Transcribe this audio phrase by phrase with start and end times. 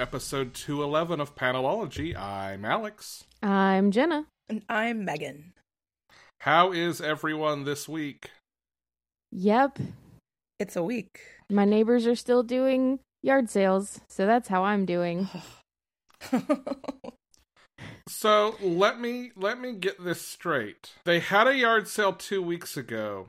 [0.00, 2.16] Episode 211 of Panelology.
[2.16, 3.24] I'm Alex.
[3.42, 4.24] I'm Jenna.
[4.48, 5.52] And I'm Megan.
[6.40, 8.30] How is everyone this week?
[9.30, 9.78] Yep.
[10.58, 11.20] It's a week.
[11.50, 15.28] My neighbors are still doing yard sales, so that's how I'm doing.
[18.06, 20.94] So, let me let me get this straight.
[21.04, 23.28] They had a yard sale 2 weeks ago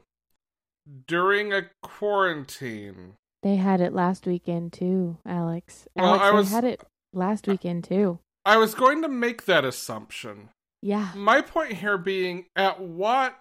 [1.07, 3.13] during a quarantine.
[3.43, 5.87] They had it last weekend too, Alex.
[5.95, 8.19] Well, Alex, I they was- had it last weekend too.
[8.45, 10.49] I was going to make that assumption.
[10.81, 11.11] Yeah.
[11.15, 13.39] My point here being at what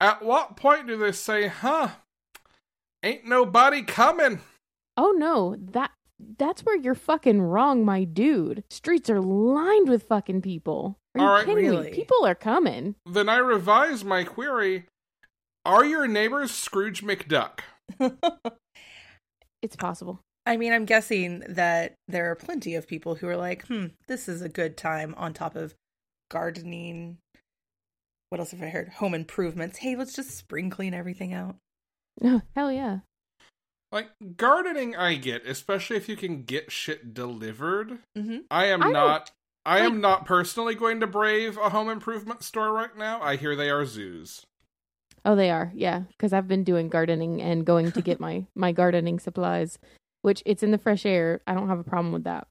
[0.00, 1.88] at what point do they say, "Huh,
[3.02, 4.40] ain't nobody coming?"
[4.96, 5.92] Oh no, that
[6.38, 8.64] that's where you're fucking wrong, my dude.
[8.70, 10.98] Streets are lined with fucking people.
[11.14, 11.90] Are you All right, kidding me?
[11.90, 12.96] People are coming.
[13.06, 14.86] Then I revise my query.
[15.64, 17.60] Are your neighbors Scrooge McDuck?
[19.62, 20.20] It's possible.
[20.44, 24.28] I mean, I'm guessing that there are plenty of people who are like, hmm, this
[24.28, 25.74] is a good time on top of
[26.30, 27.18] gardening.
[28.30, 28.88] What else have I heard?
[28.94, 29.78] Home improvements.
[29.78, 31.56] Hey, let's just spring clean everything out.
[32.22, 33.00] Oh, hell yeah.
[33.92, 37.98] Like gardening I get, especially if you can get shit delivered.
[38.16, 38.38] Mm-hmm.
[38.50, 39.30] I am I don't- not
[39.64, 43.20] I am not personally going to brave a home improvement store right now.
[43.20, 44.46] I hear they are zoos.
[45.26, 45.72] Oh, they are.
[45.74, 49.78] Yeah, because I've been doing gardening and going to get my my gardening supplies,
[50.22, 51.40] which it's in the fresh air.
[51.48, 52.46] I don't have a problem with that.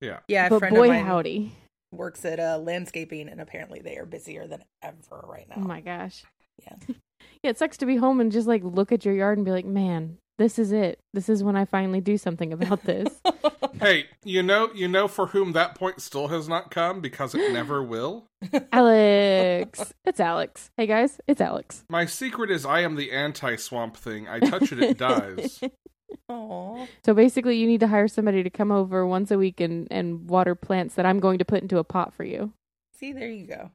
[0.00, 0.20] Yeah.
[0.26, 1.52] Yeah, a but friend boy, of mine howdy!
[1.92, 5.56] works at uh, landscaping, and apparently they are busier than ever right now.
[5.58, 6.24] Oh my gosh.
[6.64, 6.76] Yeah.
[7.42, 9.50] Yeah, it sucks to be home and just like look at your yard and be
[9.50, 10.98] like, man, this is it.
[11.12, 13.20] This is when I finally do something about this.
[13.78, 17.50] Hey, you know you know for whom that point still has not come because it
[17.52, 18.26] never will?
[18.72, 20.70] Alex, it's Alex.
[20.76, 21.84] Hey guys, it's Alex.
[21.88, 24.28] My secret is I am the anti swamp thing.
[24.28, 25.60] I touch it, it dies.
[26.28, 26.86] Aw.
[27.06, 30.28] So basically, you need to hire somebody to come over once a week and and
[30.28, 32.52] water plants that I'm going to put into a pot for you.
[32.98, 33.70] See, there you go.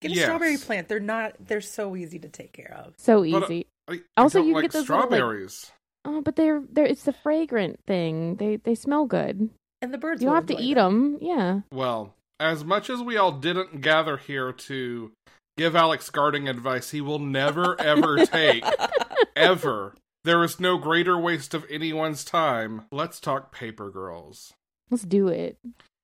[0.00, 0.24] Get a Yes.
[0.24, 0.88] strawberry plant.
[0.88, 1.34] They're not.
[1.38, 2.94] They're so easy to take care of.
[2.96, 3.66] So But, uh, easy.
[3.90, 5.72] I, I Also, don't you like get those little, like- strawberries.
[6.04, 8.36] Oh, but they're they're it's the fragrant thing.
[8.36, 9.50] They they smell good.
[9.82, 10.22] And the birds.
[10.22, 11.18] You don't have to enjoy eat them.
[11.20, 11.60] Yeah.
[11.72, 15.12] Well, as much as we all didn't gather here to
[15.58, 18.64] give Alex gardening advice, he will never ever take
[19.36, 19.94] ever.
[20.24, 22.82] There is no greater waste of anyone's time.
[22.92, 24.52] Let's talk Paper Girls.
[24.90, 25.56] Let's do it.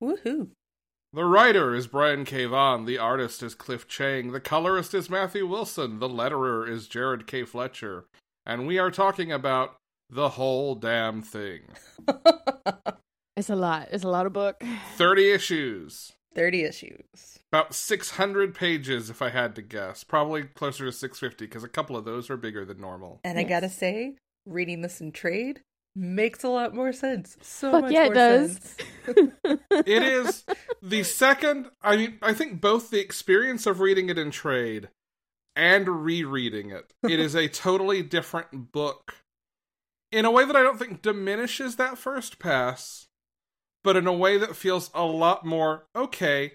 [0.03, 0.49] Woohoo!
[1.17, 2.45] The writer is Brian K.
[2.45, 2.85] Vaughan.
[2.85, 4.33] The artist is Cliff Chiang.
[4.33, 5.99] The colorist is Matthew Wilson.
[5.99, 7.43] The letterer is Jared K.
[7.43, 8.05] Fletcher.
[8.45, 9.77] And we are talking about
[10.11, 11.63] the whole damn thing.
[13.39, 13.89] It's a lot.
[13.93, 14.65] It's a lot of book.
[14.97, 16.13] 30 issues.
[16.35, 17.39] Thirty issues.
[17.53, 20.05] About 600 pages, if I had to guess.
[20.05, 23.21] Probably closer to 650, because a couple of those are bigger than normal.
[23.25, 24.15] And I gotta say,
[24.47, 25.61] reading this in trade
[25.97, 27.37] makes a lot more sense.
[27.41, 28.53] So Fuck much yeah, it more does.
[28.53, 28.77] sense.
[29.71, 30.45] It is
[30.83, 34.89] the second, I mean, I think both the experience of reading it in trade
[35.55, 39.15] and rereading it, it is a totally different book.
[40.13, 43.07] In a way that I don't think diminishes that first pass,
[43.85, 46.55] but in a way that feels a lot more, okay,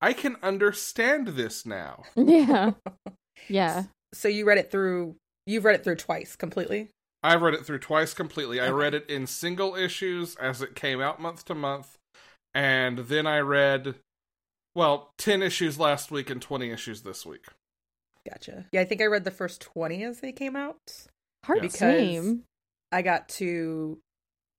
[0.00, 2.04] I can understand this now.
[2.16, 2.72] yeah.
[3.48, 3.84] Yeah.
[4.12, 5.16] So you read it through.
[5.46, 6.90] You've read it through twice completely.
[7.24, 8.60] I've read it through twice completely.
[8.60, 11.96] I read it in single issues as it came out month to month,
[12.54, 13.94] and then I read,
[14.74, 17.46] well, 10 issues last week and 20 issues this week.
[18.28, 18.66] Gotcha.
[18.72, 21.06] Yeah, I think I read the first twenty as they came out.
[21.44, 21.68] Hard Yeah.
[21.68, 22.44] to same.
[22.92, 23.98] I got to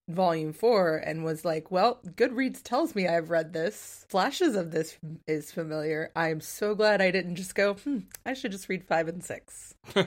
[0.07, 4.05] volume four and was like, well, Goodreads tells me I've read this.
[4.09, 4.97] Flashes of this
[5.27, 6.11] is familiar.
[6.15, 9.75] I'm so glad I didn't just go, hmm, I should just read five and six.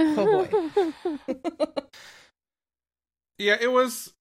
[0.00, 0.92] Oh, boy.
[3.38, 4.14] yeah, it was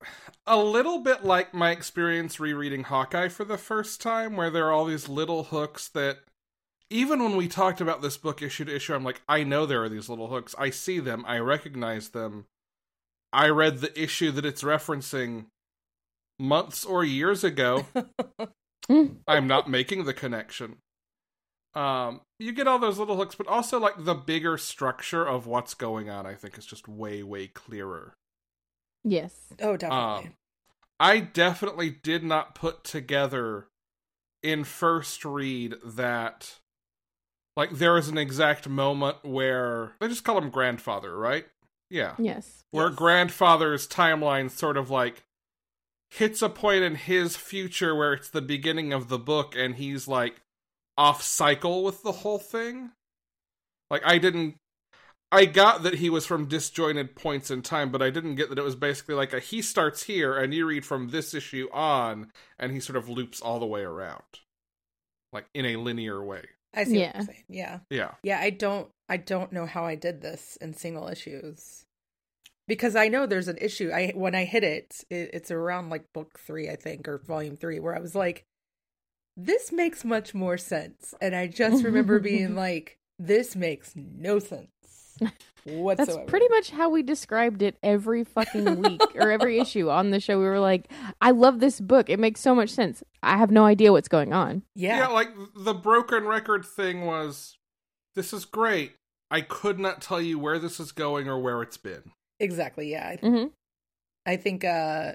[0.48, 4.72] a little bit like my experience rereading Hawkeye for the first time, where there are
[4.72, 6.20] all these little hooks that,
[6.90, 9.84] even when we talked about this book issue to issue, I'm like, I know there
[9.84, 10.56] are these little hooks.
[10.58, 11.24] I see them.
[11.28, 12.46] I recognize them.
[13.32, 15.48] I read the issue that it's referencing
[16.40, 17.86] months or years ago.
[18.90, 19.18] Mm.
[19.28, 20.78] I'm not making the connection.
[21.76, 25.74] Um, you get all those little hooks, but also like the bigger structure of what's
[25.74, 26.26] going on.
[26.26, 28.14] I think is just way way clearer.
[29.04, 29.34] Yes.
[29.62, 30.28] oh, definitely.
[30.28, 30.34] Um,
[31.00, 33.68] I definitely did not put together
[34.42, 36.60] in first read that
[37.56, 41.46] like there is an exact moment where they just call him grandfather, right?
[41.90, 42.16] Yeah.
[42.18, 42.64] Yes.
[42.72, 42.96] Where Yes.
[42.96, 45.24] grandfather's timeline sort of like
[46.12, 50.08] hits a point in his future where it's the beginning of the book and he's
[50.08, 50.42] like
[50.98, 52.92] off cycle with the whole thing.
[53.90, 54.56] Like I didn't
[55.32, 58.58] I got that he was from disjointed points in time, but I didn't get that
[58.58, 62.32] it was basically like a he starts here and you read from this issue on
[62.58, 64.24] and he sort of loops all the way around.
[65.34, 66.46] Like in a linear way.
[66.78, 67.12] I see what Yeah.
[67.16, 67.44] you're saying.
[67.50, 67.80] Yeah.
[67.90, 68.12] Yeah.
[68.24, 71.86] Yeah, I don't I don't know how I did this in single issues.
[72.68, 73.92] Because I know there's an issue.
[73.94, 77.56] I when I hit it, it it's around like book 3, I think, or volume
[77.58, 78.46] 3 where I was like
[79.40, 81.14] this makes much more sense.
[81.22, 84.70] And I just remember being like this makes no sense
[85.66, 85.96] whatsoever.
[86.18, 90.20] That's pretty much how we described it every fucking week or every issue on the
[90.20, 90.40] show.
[90.40, 90.90] We were like,
[91.22, 92.10] I love this book.
[92.10, 93.04] It makes so much sense.
[93.24, 94.64] I have no idea what's going on.
[94.76, 94.98] yeah.
[95.00, 95.08] Yeah.
[95.08, 97.58] like the broken record thing was
[98.16, 98.94] this is great.
[99.30, 102.12] I could not tell you where this is going or where it's been.
[102.40, 102.92] Exactly.
[102.92, 103.16] Yeah.
[103.22, 103.46] I, hmm
[104.26, 105.14] I think uh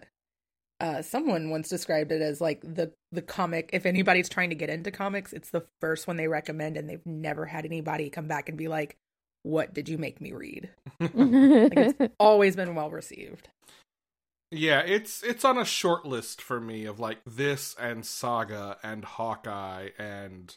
[0.81, 4.69] uh someone once described it as like the the comic if anybody's trying to get
[4.71, 8.49] into comics, it's the first one they recommend and they've never had anybody come back
[8.49, 8.97] and be like,
[9.43, 13.49] "What did you make me read?" it's- Always been well received.
[14.55, 19.03] Yeah, it's it's on a short list for me of like this and Saga and
[19.05, 20.55] Hawkeye and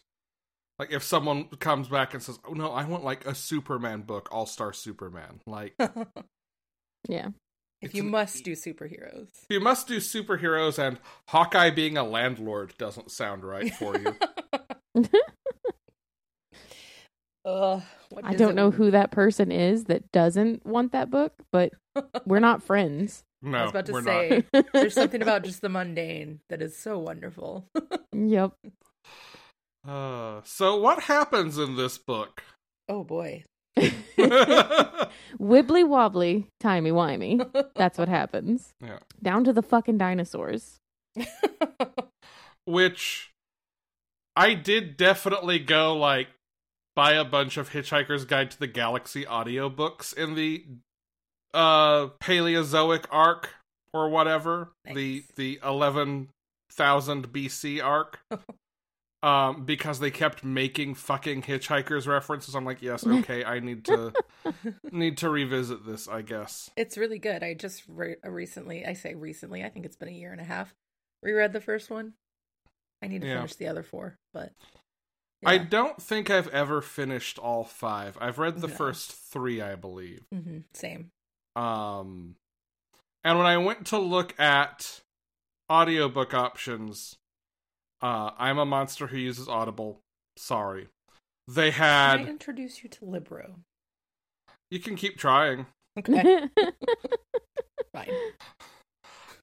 [0.78, 4.28] like if someone comes back and says, "Oh no, I want like a Superman book,
[4.34, 5.76] All Star Superman." Like
[7.08, 7.30] yeah.
[7.82, 9.30] if you an- must do superheroes.
[9.50, 11.00] you must do superheroes and
[11.30, 14.14] Hawkeye being a landlord doesn't sound right for you.
[17.46, 21.34] Ugh, what I don't it- know who that person is that doesn't want that book,
[21.52, 21.72] but
[22.26, 23.24] we're not friends.
[23.42, 24.66] No, I was about to we're say not.
[24.74, 27.68] there's something about just the mundane that is so wonderful.
[28.18, 28.54] Yep.
[29.86, 32.42] Uh, so what happens in this book?
[32.88, 33.44] oh boy.
[35.38, 37.46] Wibbly wobbly, timey wimey.
[37.76, 38.74] That's what happens.
[38.82, 39.00] Yeah.
[39.22, 40.78] Down to the fucking dinosaurs.
[42.66, 43.32] which
[44.36, 46.28] I did definitely go like
[46.96, 50.66] buy a bunch of Hitchhiker's Guide to the Galaxy audiobooks in the
[51.54, 53.50] uh Paleozoic arc
[53.94, 58.20] or whatever, the the 11,000 BC arc.
[59.24, 64.14] Um, because they kept making fucking hitchhikers references, I'm like, yes, okay, I need to
[64.92, 66.70] need to revisit this, I guess.
[66.78, 67.42] It's really good.
[67.42, 70.44] I just re- recently, I say recently, I think it's been a year and a
[70.44, 70.76] half,
[71.24, 72.14] reread the first one.
[73.02, 73.38] I need to Yeah.
[73.38, 74.52] finish the other four, but
[75.46, 78.18] I don't think I've ever finished all five.
[78.20, 78.74] I've read the No.
[78.74, 80.26] first three, I believe.
[80.34, 81.12] Mhm, same.
[81.56, 82.36] Um,
[83.24, 85.02] and when I went to look at
[85.72, 87.16] audiobook options,
[88.02, 90.02] uh, I'm a monster who uses Audible.
[90.38, 90.90] Sorry.
[91.48, 92.28] They Can I had.
[92.28, 93.60] introduce you to Libro?
[94.72, 95.68] You can keep trying.
[95.98, 96.50] Okay,
[97.94, 98.14] fine.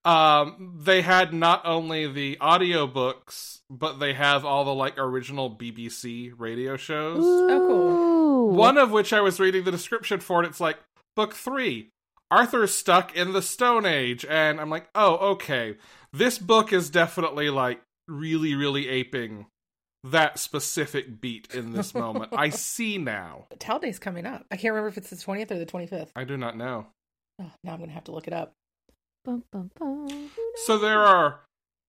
[0.05, 6.33] Um, they had not only the audiobooks, but they have all the like original BBC
[6.37, 7.23] radio shows.
[7.23, 8.55] Oh, Ooh.
[8.55, 10.79] One of which I was reading the description for, and it's like
[11.15, 11.91] book three.
[12.31, 15.77] Arthur's stuck in the Stone Age, and I'm like, oh, okay.
[16.13, 19.47] This book is definitely like really, really aping
[20.05, 22.33] that specific beat in this moment.
[22.37, 23.47] I see now.
[23.51, 24.47] But Towel Day's coming up.
[24.51, 26.09] I can't remember if it's the 20th or the 25th.
[26.17, 26.87] I do not know.
[27.41, 28.53] Oh, now I'm going to have to look it up.
[29.25, 30.31] Bum, bum, bum.
[30.65, 31.41] So there are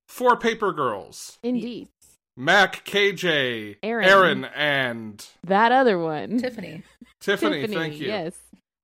[0.08, 1.90] four paper girls: Indeed.
[2.36, 4.08] Mac, KJ, Erin.
[4.08, 6.38] Erin and That other one.
[6.40, 6.84] Tiffany.
[7.20, 7.68] Tiffany.
[7.68, 8.08] Thank you.
[8.08, 8.36] Yes.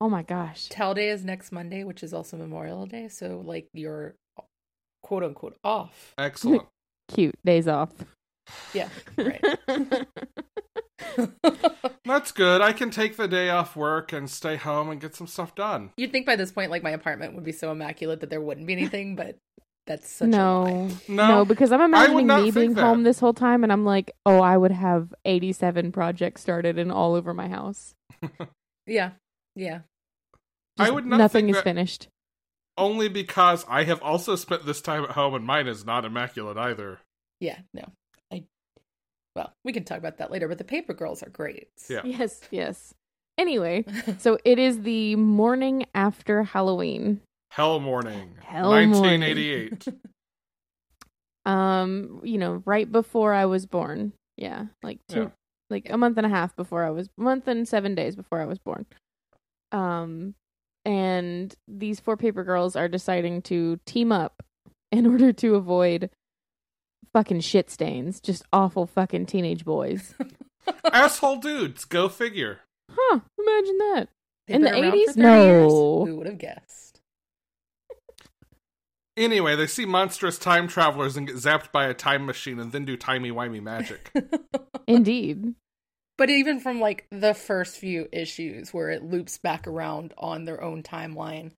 [0.02, 0.70] Oh my gosh.
[0.70, 3.08] Towel Day is next Monday, which is also Memorial Day.
[3.10, 4.16] So, like, you're
[5.04, 6.14] quote unquote off.
[6.18, 6.64] Excellent.
[7.10, 7.36] Cute.
[7.44, 7.92] Days off.
[8.74, 9.44] Yeah, right.
[12.06, 12.62] That's good.
[12.62, 15.92] I can take the day off work and stay home and get some stuff done.
[15.98, 18.66] You'd think by this point, like, my apartment would be so immaculate that there wouldn't
[18.68, 19.38] be anything, but
[19.86, 20.64] that's such no.
[20.64, 20.92] lie.
[21.08, 22.82] No, No, because I'm imagining me being that.
[22.82, 26.92] home this whole time and I'm like, oh, I would have 87 projects started and
[26.92, 27.96] all over my house.
[28.88, 29.12] Yeah,
[29.56, 29.82] yeah.
[30.80, 32.08] I would not Nothing think is finished.
[32.76, 36.58] only because I have also spent this time at home and mine is not immaculate
[36.58, 36.98] either.
[37.40, 37.84] Yeah, no.
[39.36, 41.68] I well, we can talk about that later, but the paper girls are great.
[41.90, 42.02] Yeah.
[42.04, 42.94] Yes, yes.
[43.38, 43.86] Anyway,
[44.20, 47.22] so it is the morning after Halloween.
[47.52, 48.92] Hell Morning, Hell Morning.
[48.92, 49.88] 1988.
[51.46, 54.14] Um, you know, right before I was born.
[54.38, 55.30] Yeah, like two, Yeah.
[55.70, 58.46] like a month and a half before I was, month and seven days before I
[58.46, 58.86] was born.
[59.72, 60.36] Um,
[60.86, 64.44] and these four paper girls are deciding to team up
[64.92, 66.10] in order to avoid
[67.14, 70.14] fucking shit stains, just awful fucking teenage boys.
[70.94, 72.60] Asshole dudes, go figure.
[72.92, 73.20] Huh?
[73.40, 74.10] Imagine that.
[74.48, 75.06] They've In the 80s?
[75.06, 75.72] for 30 years?
[75.72, 76.06] No.
[76.06, 77.02] Who would have guessed?
[79.18, 82.86] Anyway, they see monstrous time travelers and get zapped by a time machine and then
[82.86, 84.12] do timey-wimey magic.
[84.88, 85.56] Indeed.
[86.18, 90.62] But even from like the first few issues where it loops back around on their
[90.64, 91.52] own timeline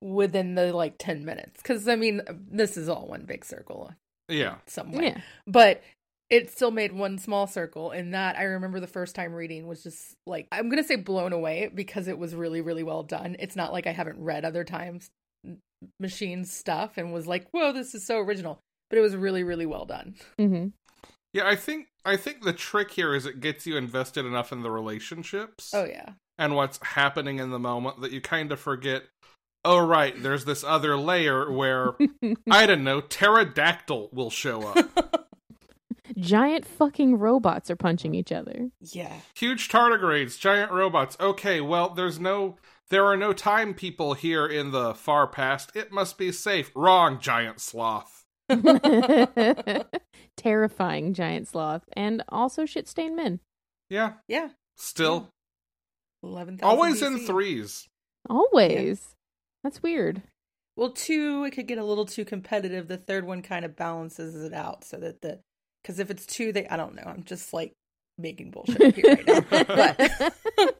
[0.00, 1.62] within the like 10 minutes.
[1.62, 3.90] Because I mean, this is all one big circle
[4.28, 4.56] yeah.
[4.66, 5.04] some way.
[5.06, 5.20] Yeah.
[5.46, 5.82] But
[6.30, 7.90] it still made one small circle.
[7.90, 10.96] And that I remember the first time reading was just like, I'm going to say
[10.96, 13.36] blown away because it was really, really well done.
[13.38, 15.08] It's not like I haven't read other times
[16.00, 18.60] machine stuff and was like, whoa, this is so original.
[18.90, 20.14] But it was really, really well done.
[20.38, 20.68] hmm
[21.32, 24.62] Yeah, I think I think the trick here is it gets you invested enough in
[24.62, 26.10] the relationships Oh, yeah.
[26.38, 29.02] and what's happening in the moment that you kind of forget.
[29.64, 31.92] Oh right, there's this other layer where
[32.50, 35.26] I don't know, pterodactyl will show up.
[36.16, 38.70] Giant fucking robots are punching each other.
[38.80, 39.12] yeah.
[39.34, 41.16] Huge tardigrades, giant robots.
[41.20, 42.56] Okay, well, there's no
[42.90, 45.70] there are no time people here in the far past.
[45.76, 46.72] It must be safe.
[46.74, 48.24] Wrong, giant sloth.
[50.36, 53.40] Terrifying giant sloth and also shit stained men.
[53.90, 54.48] Yeah, Yeah.
[54.76, 55.28] still
[56.22, 56.58] eleven.
[56.62, 57.86] always in threes.
[58.30, 59.14] Always.
[59.68, 60.22] That's weird.
[60.76, 62.88] Well, two, it could get a little too competitive.
[62.88, 65.40] The third one kind of balances it out so that the,
[65.82, 67.02] because if it's two, they, I don't know.
[67.04, 67.74] I'm just like
[68.16, 69.44] making bullshit up here right now.
[70.56, 70.74] But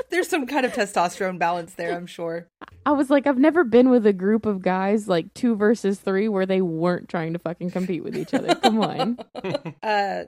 [0.10, 2.48] there's some kind of testosterone balance there, I'm sure.
[2.84, 6.26] I was like, I've never been with a group of guys like two versus three
[6.28, 8.56] where they weren't trying to fucking compete with each other.
[8.56, 9.18] Come on.
[9.84, 10.24] Uh,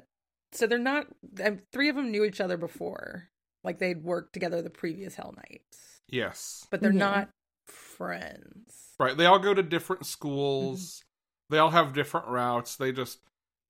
[0.53, 1.07] so they're not,
[1.45, 3.29] um, three of them knew each other before.
[3.65, 6.65] Like they'd worked together the previous Hell Nights, Yes.
[6.71, 6.99] but they're Yeah.
[6.99, 7.29] not
[7.67, 8.95] friends.
[8.99, 9.17] Right.
[9.17, 10.81] They all go to different schools.
[10.81, 11.55] Mm-hmm.
[11.55, 12.77] They all have different routes.
[12.77, 13.19] They just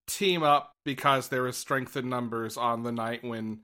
[0.07, 3.61] team up because there is strength in numbers on the night when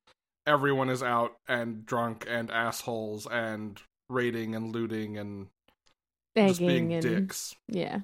[0.46, 5.48] everyone is out and drunk and assholes and raiding and looting and
[6.36, 7.54] just being Begging and dicks.
[7.68, 8.00] yeah.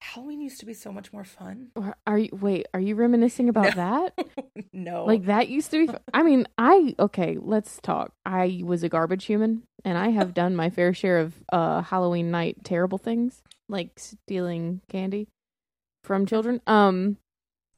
[0.00, 1.68] Halloween used to be so much more fun.
[1.76, 2.66] Or Are you wait?
[2.72, 4.18] Are you reminiscing about that?
[4.72, 5.04] no.
[5.04, 5.94] Like that used to be.
[6.14, 7.36] I mean, I okay.
[7.40, 8.12] Let's talk.
[8.24, 12.30] I was a garbage human, and I have done my fair share of uh Halloween
[12.30, 15.28] night terrible things, like stealing candy
[16.02, 16.62] from children.
[16.66, 17.18] Um,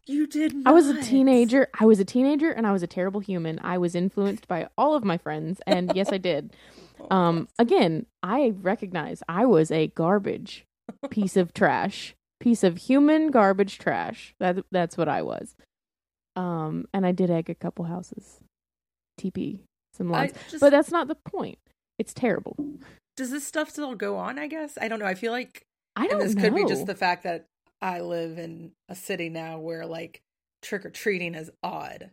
[0.06, 0.70] you did not.
[0.70, 1.68] I was a teenager.
[1.78, 3.58] I was a teenager, and I was a terrible human.
[3.62, 6.54] I was influenced by all of my friends, and yes, I did.
[7.10, 10.64] Um, again, I recognize I was a garbage
[11.10, 14.34] piece of trash, piece of human garbage trash.
[14.40, 15.54] That that's what I was.
[16.36, 18.40] Um, and I did egg a couple houses,
[19.20, 19.60] TP
[19.94, 21.58] some lawns, just, but that's not the point.
[21.98, 22.56] It's terrible.
[23.16, 24.38] does this stuff still go on?
[24.38, 25.06] I guess I don't know.
[25.06, 25.62] I feel like,
[25.96, 26.42] I don't and this know.
[26.42, 27.46] could be just the fact that
[27.80, 30.22] I live in a city now where like
[30.62, 32.10] trick or treating is odd,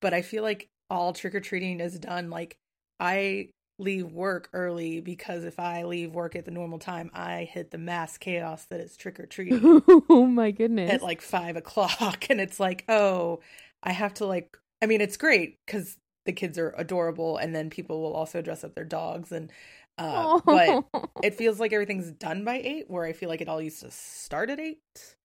[0.00, 2.30] but I feel like all trick or treating is done.
[2.30, 2.56] Like
[2.98, 7.70] I leave work early because if I leave work at the normal time, I hit
[7.70, 10.90] the mass chaos that is trick or treating oh my goodness!
[10.92, 13.40] at like five o'clock, and it's like, oh,
[13.82, 14.56] I have to like.
[14.82, 15.96] I mean, it's great because
[16.26, 19.50] the kids are adorable, and then people will also dress up their dogs, and
[19.98, 20.84] uh, but
[21.22, 23.90] it feels like everything's done by eight, where I feel like it all used to
[23.90, 25.16] start at eight.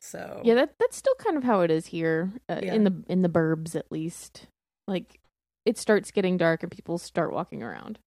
[0.00, 2.74] So yeah, that that's still kind of how it is here uh, Yeah.
[2.74, 4.46] in the in the burbs, at least.
[4.88, 5.19] Like
[5.64, 7.98] it starts getting dark and people start walking around.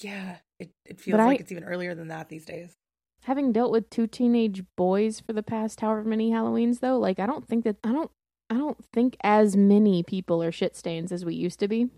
[0.00, 2.72] yeah, it it feels But like I- it's even earlier than that these days.
[3.24, 7.26] Having dealt with two teenage boys for the past however many Halloweens, though, like I
[7.26, 8.10] don't think that I don't
[8.50, 11.88] I don't think as many people are shit stains as we used to be.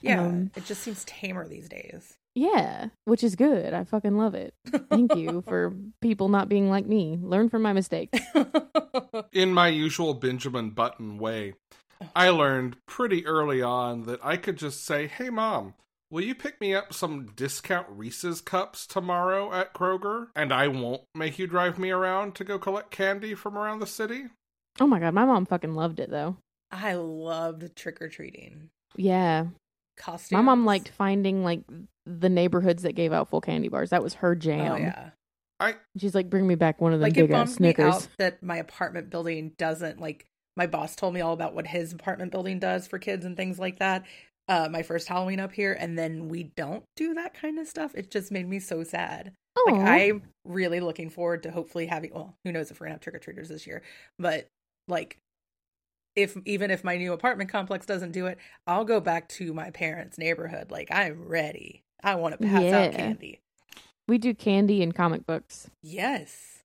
[0.00, 2.14] Yeah, Um, it just seems tamer these days.
[2.36, 3.72] Yeah, which is good.
[3.74, 4.54] I fucking love it.
[4.90, 7.18] Thank you for people not being like me.
[7.20, 8.18] Learn from my mistakes.
[9.32, 11.54] In my usual Benjamin Button way,
[12.14, 15.74] I learned pretty early on that I could just say, "Hey mom,
[16.10, 21.02] will you pick me up some discount Reese's cups tomorrow at Kroger and I won't
[21.14, 24.26] make you drive me around to go collect candy from around the city?"
[24.80, 26.36] Oh my god, my mom fucking loved it though.
[26.70, 29.46] I loved trick or treating Yeah,
[29.96, 30.32] costumes.
[30.32, 31.62] my mom liked finding like
[32.04, 33.90] the neighborhoods that gave out full candy bars.
[33.90, 34.72] That was her oh, jam.
[34.72, 35.10] Oh yeah.
[35.60, 37.72] I She's like, bring me back one of them like it big ass bummed me
[37.74, 37.94] Snickers.
[37.94, 41.92] out that my apartment building doesn't like my boss told me all about what his
[41.92, 44.04] apartment building does for kids and things like that
[44.48, 47.94] uh my first halloween up here and then we don't do that kind of stuff
[47.94, 52.12] it just made me so sad Oh, Like I'm really looking forward to hopefully having
[52.12, 53.82] well, who knows if we're gonna have trick or treaters this year,
[54.18, 54.48] but
[54.88, 55.16] like
[56.16, 59.70] if even if my new apartment complex doesn't do it, I'll go back to my
[59.70, 60.72] parents' neighborhood.
[60.72, 61.82] Like I'm ready.
[62.02, 63.38] I want to pass out candy.
[64.08, 65.70] we do candy and comic books.
[65.82, 66.58] Yes.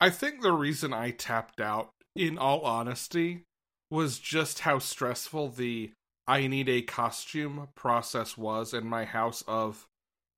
[0.00, 3.44] I think the reason I tapped out, in all honesty,
[3.90, 5.92] was just how stressful the
[6.26, 9.86] I need a costume process was in my house of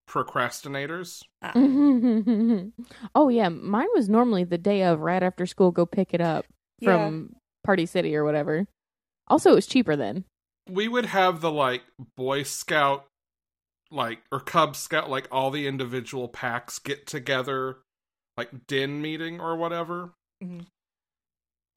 [0.09, 1.23] procrastinators.
[1.43, 1.53] Ah,
[3.15, 5.71] oh yeah, mine was normally the day of, right after school.
[5.71, 6.47] Go pick it up
[6.83, 7.35] from
[7.65, 8.67] Party City or whatever.
[9.27, 10.25] Also, it was cheaper then.
[10.69, 11.83] We would have the like
[12.17, 13.07] Boy Scout,
[13.91, 17.79] like, or Cub Scout, like all the individual packs get together,
[18.37, 20.13] like din meeting or whatever.
[20.43, 20.67] Mhm.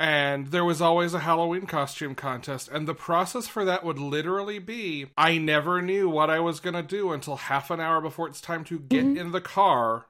[0.04, 4.60] And there was always a Halloween costume contest, and the process for that would literally
[4.60, 8.28] be I never knew what I was going to do until half an hour before
[8.28, 9.18] it's time to get Mhm.
[9.18, 10.08] in the car.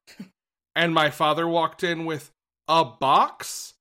[0.76, 2.32] And my father walked in with
[2.68, 3.76] a box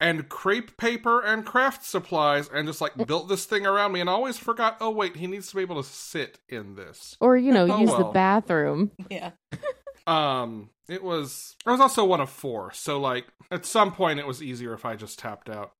[0.00, 4.10] and crepe paper and craft supplies and just like built this thing around me and
[4.10, 7.16] always forgot, oh, wait, he needs to be able to sit in this.
[7.20, 8.90] Or you know, Oh, use the bathroom.
[9.08, 9.30] Yeah.
[10.06, 14.26] Um, it was, I was also one of four, so like at some point it
[14.26, 15.72] was easier if I just tapped out.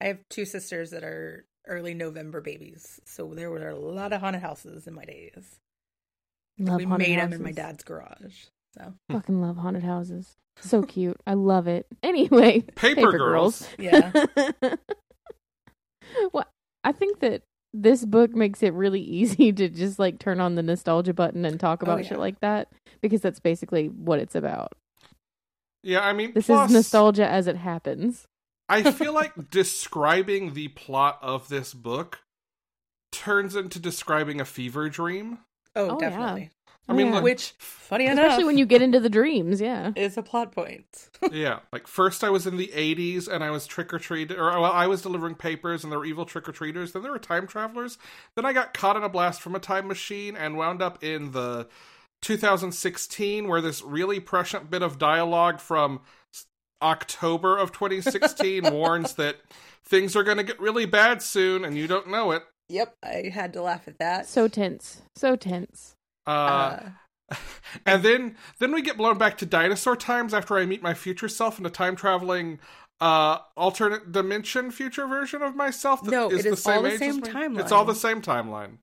[0.00, 4.20] I have two sisters that are early November babies, so there were a lot of
[4.20, 5.58] haunted houses in my days.
[6.58, 7.30] Love we haunted made houses.
[7.30, 8.44] them in my dad's garage.
[8.76, 10.36] So Fucking love haunted houses.
[10.60, 11.20] So cute.
[11.26, 11.86] I love it.
[12.02, 13.68] Anyway, Paper, Girls.
[13.78, 14.12] yeah,
[16.32, 16.46] well,
[16.84, 17.42] I think that
[17.74, 21.58] this book makes it really easy to just like turn on the nostalgia button and
[21.58, 22.10] talk Oh, about yeah.
[22.10, 22.68] shit like that
[23.00, 24.72] because that's basically what it's about.
[25.82, 28.26] Yeah, I mean, This plus, is nostalgia as it happens.
[28.68, 32.20] I feel like describing the plot of this book
[33.10, 35.38] turns into describing a fever dream.
[35.74, 36.10] oh, Oh, yeah.
[36.10, 36.50] definitely.
[36.88, 37.14] I mean, yeah.
[37.14, 39.92] look, Which, funny enough, especially when you get into the dreams, yeah.
[39.94, 40.84] is a plot point.
[41.32, 44.50] yeah, like first I was in the 80s and I was trick or treat, or
[44.60, 46.92] well, I was delivering papers and there were evil trick or treaters.
[46.92, 47.98] Then there were time travelers.
[48.34, 51.30] Then I got caught in a blast from a time machine and wound up in
[51.30, 51.68] the
[52.22, 56.00] 2016, where this really prescient bit of dialogue from
[56.82, 59.36] October of 2016 warns that
[59.84, 62.42] things are going to get really bad soon and you don't know it.
[62.68, 64.26] yep, I had to laugh at that.
[64.26, 65.02] So tense.
[65.14, 65.94] So tense.
[66.26, 66.90] Uh, uh,
[67.86, 71.28] and then then we get blown back to dinosaur times after I meet my future
[71.28, 72.58] self in a time traveling
[73.00, 76.94] uh alternate dimension future version of myself that No, it the is all the age
[76.94, 77.60] as same timeline.
[77.60, 78.78] It's all the same timeline.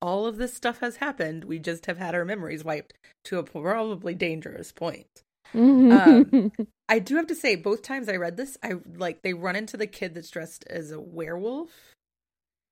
[0.00, 1.44] all of this stuff has happened.
[1.44, 2.94] We just have had our memories wiped
[3.24, 5.22] to a probably dangerous point.
[5.54, 6.52] Um,
[6.88, 9.76] I do have to say, both times I read this, I like they run into
[9.76, 11.91] the kid that's dressed as a werewolf,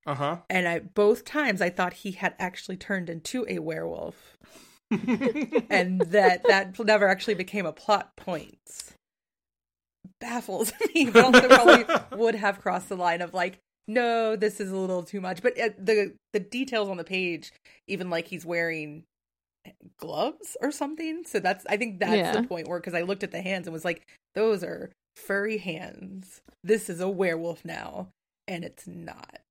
[0.05, 0.37] Uh-huh.
[0.49, 4.37] and I both times I thought he had actually turned into a werewolf,
[4.91, 8.93] and that that never actually became a plot point.
[10.19, 11.85] Baffles me, but also probably
[12.17, 15.41] would have crossed the line of like, no, this is a little too much.
[15.41, 17.51] But uh, the the details on the page,
[17.87, 19.03] even like he's wearing
[19.97, 21.23] gloves or something.
[21.25, 22.41] So that's I think that's Yeah.
[22.41, 25.57] the point where because I looked at the hands and was like, those are furry
[25.57, 26.41] hands.
[26.63, 28.09] This is a werewolf now,
[28.47, 29.41] and it's not.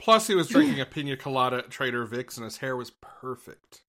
[0.00, 3.82] Plus he was drinking a pina colada at Trader Vic's and his hair was perfect.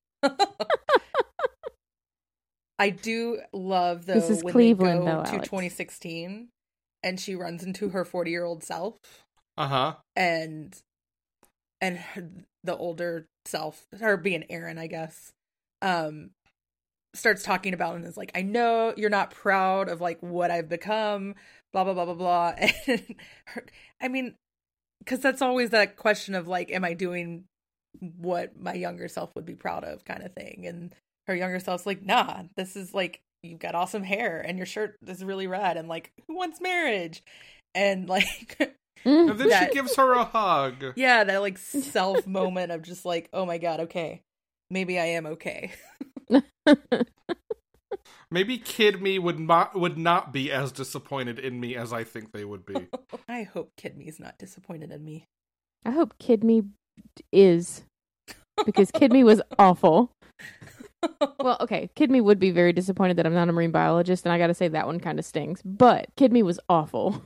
[2.80, 5.47] I do love though This is when Cleveland, they go though, to Alex.
[5.50, 6.50] 2016
[7.04, 8.97] and she runs into her 40 year old self
[9.58, 9.95] Uh-huh.
[10.15, 10.76] and
[11.80, 12.30] and her,
[12.63, 15.32] the older self her being Erin I guess
[15.82, 16.32] um
[17.13, 20.69] starts talking about and is like I know you're not proud of like what I've
[20.69, 21.36] become
[21.74, 22.54] blah blah blah blah blah
[22.88, 23.15] and
[23.47, 23.65] her,
[24.02, 24.36] I mean
[25.05, 27.45] cuz that's always that question of like am I doing
[28.17, 30.95] what my younger self would be proud of kind of thing and
[31.27, 34.95] her younger self's like nah this is like you've got awesome hair and your shirt
[35.07, 37.23] is really rad and like who wants marriage?
[37.75, 38.57] And like
[39.03, 40.93] And then That- she gives her a hug.
[40.95, 41.57] yeah that like
[41.97, 44.21] self moment of just like oh my god okay.
[44.69, 45.71] Maybe i am okay
[48.31, 52.31] Maybe kid me would not would not be as disappointed in me as I think
[52.31, 52.87] they would be.
[53.27, 55.25] i hope kid me's not disappointed in me
[55.85, 56.63] I hope Kid Me
[57.31, 57.83] is
[58.65, 60.11] because Kid Me was awful.
[61.39, 64.31] Well, okay, Kid Me would be very disappointed that I'm not a marine biologist, and
[64.31, 65.59] I got to say that one kind of stings.
[65.65, 67.23] But Kid Me was awful.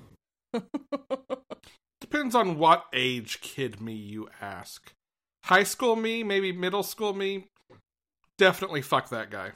[1.99, 4.93] Depends on what age kid me you ask.
[5.43, 7.47] High school me, maybe middle school me.
[8.37, 9.51] Definitely fuck that guy.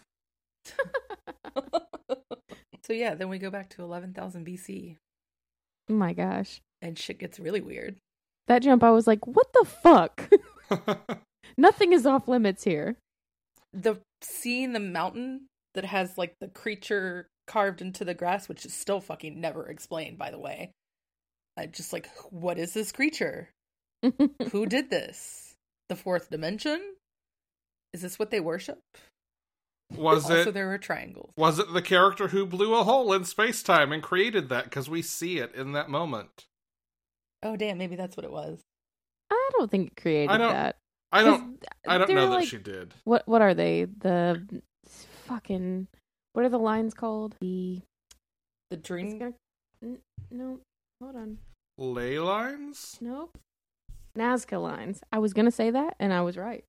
[2.84, 4.96] so yeah then we go back to 11000 bc
[5.92, 7.96] Oh my gosh, and shit gets really weird
[8.50, 8.84] that jump!
[8.84, 10.30] I was like, what the fuck?
[11.58, 12.98] Nothing is off limits here.
[13.72, 15.46] the seeing the mountain
[15.76, 20.18] that has like the creature carved into the grass, which is still fucking never explained,
[20.18, 20.72] by the way.
[21.56, 23.50] I just like, what is this creature?
[24.52, 25.54] Who did this?
[25.88, 26.82] The fourth dimension?
[27.94, 28.80] Is this what they worship?
[29.96, 31.32] Was also, it there were triangles.
[31.36, 34.90] was it the character who blew a hole in space time and created that because
[34.90, 36.46] we see it in that moment?
[37.42, 38.60] Oh, damn, maybe that's what it was.
[39.32, 40.76] I don't think it created I don't- that.
[41.12, 41.66] I don't.
[41.88, 42.94] I don't they're know that like- she did.
[43.04, 43.86] What what are they?
[43.86, 44.62] The
[45.26, 45.88] fucking
[46.34, 47.36] what are the lines called?
[47.42, 47.82] The
[48.70, 49.18] The it's dream.
[49.18, 49.34] gonna,
[49.82, 50.00] n-
[50.30, 50.60] no,
[51.02, 51.40] hold on.
[51.80, 52.98] Ley lines?
[53.02, 53.36] Nope.
[54.16, 55.02] Nazca lines.
[55.12, 56.64] I was gonna say that, and I was right.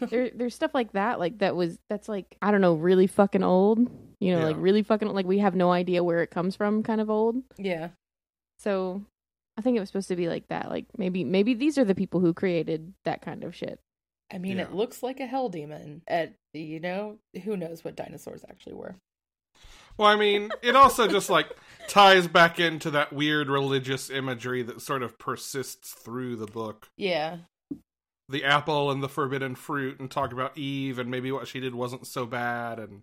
[0.00, 3.42] There, there's stuff like that, like that was that's like I don't know, really fucking
[3.42, 3.78] old.
[4.20, 4.44] You know, Yeah.
[4.46, 7.36] like really fucking like we have no idea where it comes from, kind of old.
[7.58, 7.88] Yeah.
[8.58, 9.02] So
[9.58, 10.70] I think it was supposed to be like that.
[10.70, 13.78] Like maybe maybe these are the people who created that kind of shit.
[14.32, 14.64] I mean, Yeah.
[14.64, 16.02] it looks like a hell demon.
[16.08, 18.96] At you know, who knows what dinosaurs actually were?
[19.98, 21.48] Well, I mean, it also just like
[21.88, 26.88] ties back into that weird religious imagery that sort of persists through the book.
[26.96, 27.38] Yeah,
[28.28, 31.74] The apple and the forbidden fruit, and talk about Eve and maybe what she did
[31.74, 33.02] wasn't so bad, and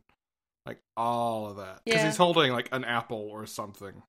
[0.65, 1.81] like all of that.
[1.85, 2.07] Because Yeah.
[2.07, 4.03] he's holding like an apple or something.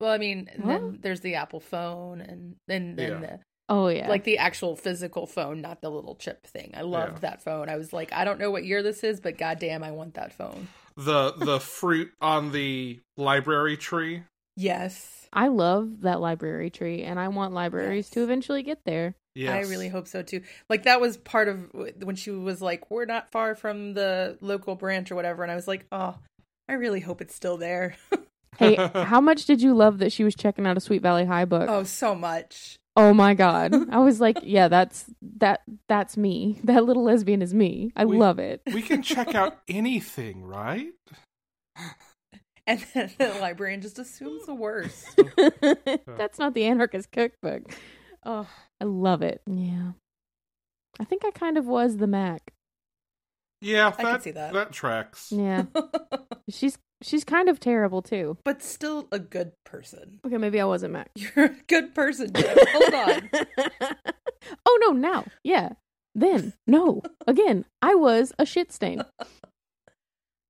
[0.00, 3.36] Well, I mean, and then there's the Apple phone, and then then Yeah.
[3.68, 6.72] Oh yeah, like the actual physical phone, not the little chip thing.
[6.76, 7.18] I loved Yeah.
[7.30, 7.68] that phone.
[7.68, 10.32] I was like, I don't know what year this is, but goddamn, I want that
[10.32, 10.68] phone.
[10.96, 14.22] The the fruit on the library tree.
[14.56, 18.10] Yes, I love that library tree, and I want libraries Yes.
[18.10, 19.14] to eventually get there.
[19.36, 19.52] Yes.
[19.66, 20.40] I really hope so too.
[20.70, 21.68] Like that was part of
[22.02, 25.54] when she was like, "We're not far from the local branch or whatever," and I
[25.56, 26.16] was like, "Oh,
[26.68, 27.96] I really hope it's still there."
[28.58, 31.44] Hey, how much did you love that she was checking out a Sweet Valley High
[31.44, 31.68] book?
[31.68, 32.76] oh, so much.
[32.96, 33.74] Oh my god.
[33.90, 35.04] I was like, yeah, that's
[35.40, 36.58] that that's me.
[36.64, 37.92] That little lesbian is me.
[37.94, 38.62] I We- love it.
[38.72, 40.88] we can check out anything, right?
[42.66, 45.06] And then the librarian just assumes the worst.
[46.06, 47.62] that's not the anarchist cookbook.
[48.24, 48.48] Oh,
[48.80, 49.40] I love it.
[49.46, 49.92] Yeah.
[51.00, 52.52] I think I kind of was the Mac.
[53.62, 54.72] Yeah, I that, could see that.
[54.72, 55.32] tracks.
[55.32, 55.64] Yeah.
[56.50, 58.36] she's she's kind of terrible too.
[58.44, 60.20] but still a good person.
[60.26, 61.10] Okay, maybe I wasn't Mac.
[61.14, 62.56] You're a good person, Jim.
[62.72, 63.30] Hold on.
[64.66, 65.24] oh no, now.
[65.42, 65.70] Yeah.
[66.14, 66.52] Then.
[66.66, 67.02] No.
[67.26, 69.02] Again, I was a shit stain.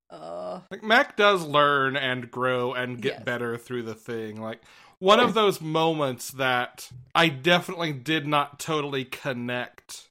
[0.09, 3.23] Uh, Like Mac does learn and grow and get Yes.
[3.25, 4.41] better through the thing.
[4.41, 4.63] Like
[4.99, 10.09] one of those moments that I definitely did not totally connect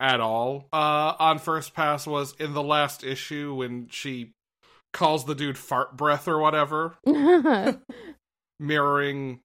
[0.00, 4.32] at all uh on first pass was in the last issue when she
[4.92, 6.96] calls the dude fart breath or whatever,
[8.60, 9.40] mirroring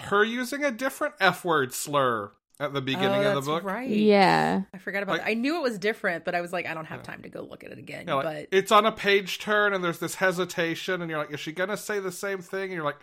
[0.00, 2.30] her using a different F word slur
[2.60, 3.64] at the beginning oh, of the book.
[3.64, 3.88] Right.
[3.88, 4.62] yeah.
[4.74, 5.30] I forgot about Like- that.
[5.30, 7.04] I knew it was different, but I was like, I don't have Yeah.
[7.04, 8.06] time to go look at it again.
[8.08, 11.32] Yeah, like, but it's on a page turn and there's this hesitation and you're like,
[11.32, 12.64] is she gonna say the same thing?
[12.64, 12.98] And you're like,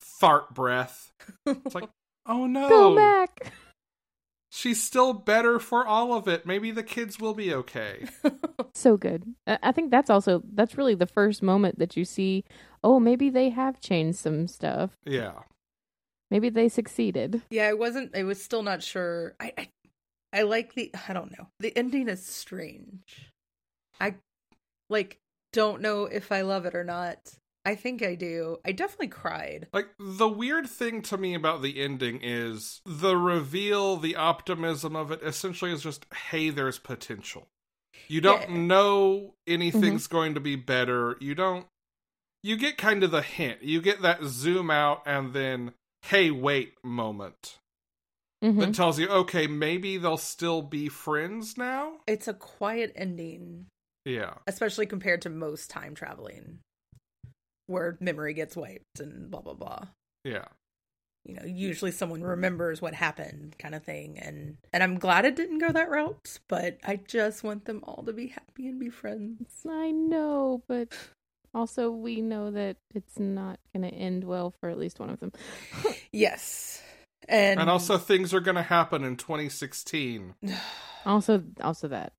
[0.00, 1.12] fart breath.
[1.46, 1.88] It's like,
[2.26, 2.68] oh no.
[2.68, 3.52] Go back.
[4.52, 6.44] She's still better for all of it.
[6.44, 8.06] Maybe the kids will be okay.
[8.74, 9.22] so good.
[9.46, 12.44] I I think that's also that's really the first moment that you see.
[12.82, 14.90] Oh, maybe they have changed some stuff.
[15.04, 15.32] Yeah.
[16.30, 17.42] Maybe they succeeded.
[17.50, 18.16] yeah, I wasn't.
[18.16, 19.34] I was still not sure.
[19.40, 19.68] I, I,
[20.32, 20.92] I like the.
[21.08, 21.48] I don't know.
[21.58, 23.32] The ending is strange.
[24.00, 24.14] I,
[24.88, 25.18] like,
[25.52, 27.18] don't know if I love it or not.
[27.64, 28.56] I think I do.
[28.64, 29.68] I definitely cried.
[29.72, 35.10] Like, the weird thing to me about the ending is the reveal, the optimism of
[35.10, 37.48] it essentially is just, hey, there's potential.
[38.08, 38.56] You don't Yeah.
[38.56, 41.16] know anything's going to be better.
[41.20, 41.66] You don't.
[42.42, 43.62] You get kind of the hint.
[43.62, 47.58] You get that zoom out and then, hey, wait moment.
[48.42, 48.58] Mhm.
[48.60, 51.98] that tells you, okay, maybe they'll still be friends now.
[52.06, 53.66] It's a quiet ending,
[54.06, 56.60] Yeah, especially compared to most time traveling,
[57.70, 59.84] where memory gets wiped and blah blah blah.
[60.24, 60.44] yeah,
[61.24, 65.36] you know usually someone remembers what happened kind of thing and and i'm glad it
[65.36, 68.88] didn't go that route but i just want them all to be happy and be
[68.88, 70.96] friends I know, but
[71.54, 75.20] also we know that it's not going to end well for at least one of
[75.20, 75.32] them.
[76.12, 76.82] yes
[77.28, 80.34] and and also things are going to happen in 2016.
[81.06, 82.12] Also, also that.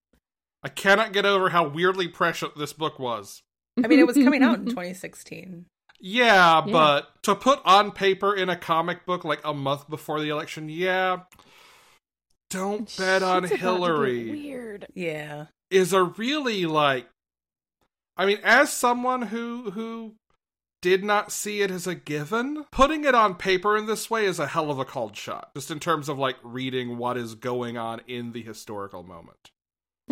[0.64, 3.44] I cannot get over how weirdly prescient this book was.
[3.84, 5.66] I mean it was coming out in 2016
[6.00, 6.72] Yeah, Yeah.
[6.72, 10.68] but to put on paper in a comic book like a month before the election,
[10.70, 11.20] yeah,
[12.50, 14.30] don't bet on Shit's about to get Hillary.
[14.32, 14.88] Weird.
[14.94, 17.08] yeah is a really like
[18.18, 20.16] I mean as someone who who
[20.82, 24.40] did not see it as a given putting it on paper in this way is
[24.40, 27.78] a hell of a called shot just in terms of like reading what is going
[27.78, 29.52] on in the historical moment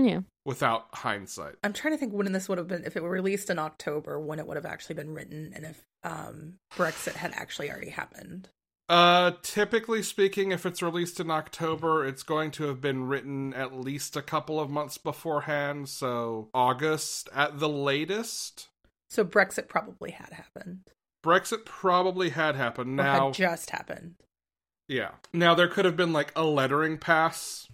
[0.06, 0.22] Yeah.
[0.46, 1.56] without hindsight.
[1.64, 4.20] I'm trying to think when this would have been if it were released in October,
[4.20, 8.50] when it would have actually been written, and if um, Brexit had actually already happened.
[8.88, 13.72] Uh, typically speaking, if it's released in October, it's going to have been written at
[13.80, 18.70] least a couple of months beforehand, so August at the latest.
[19.12, 20.90] So Brexit probably had happened.
[21.24, 23.00] Brexit probably had happened.
[23.00, 24.16] Or Now, had just happened.
[24.88, 25.12] yeah.
[25.34, 27.68] Now there could have been like a lettering pass,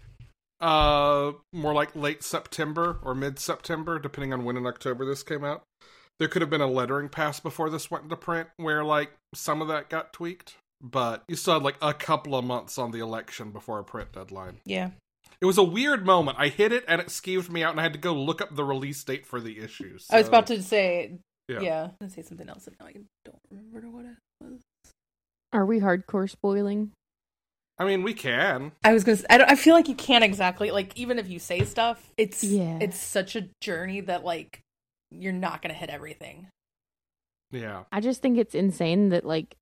[0.66, 5.44] uh, more like late September or mid September, depending on when in October this came
[5.44, 5.62] out.
[6.18, 9.62] There could have been a lettering pass before this went into print, where like some
[9.62, 13.00] of that got tweaked, but you still had like a couple of months on the
[13.00, 14.58] election before a print deadline.
[14.66, 14.90] Yeah.
[15.40, 16.38] It was a weird moment.
[16.40, 18.56] I hit it and it skeeved me out, and I had to go look up
[18.56, 20.08] the release date for the issues.
[20.10, 21.60] I was about to say, Yeah.
[21.60, 24.62] yeah, I was gonna say something else, and now I don't remember what it was.
[25.54, 26.92] Are we hardcore spoiling?
[27.78, 28.72] I mean, we can.
[28.84, 29.18] I was gonna.
[29.18, 29.52] Say, I don't.
[29.52, 32.78] I feel like you can't exactly like even if you say stuff, it's Yeah.
[32.82, 34.62] it's such a journey that like
[35.12, 36.48] you're not gonna hit everything.
[37.52, 37.84] Yeah.
[37.92, 39.56] I just think it's insane that like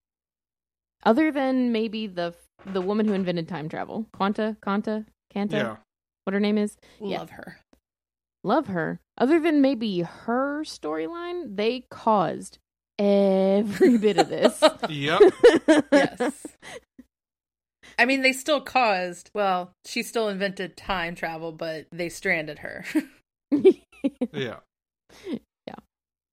[1.03, 2.33] other than maybe the
[2.65, 5.75] the woman who invented time travel, Quanta, Quanta, Canta, Yeah.
[6.23, 7.19] what her name is, Yeah.
[7.19, 7.59] Love her.
[8.43, 8.99] love her.
[9.17, 12.57] Other than maybe her storyline, they caused
[12.99, 14.61] every bit of this.
[14.89, 15.21] Yep.
[15.91, 16.47] Yes.
[17.99, 19.29] I mean, they still caused.
[19.33, 22.85] Well, she still invented time travel, but they stranded her.
[24.33, 24.57] Yeah.
[25.67, 25.75] Yeah.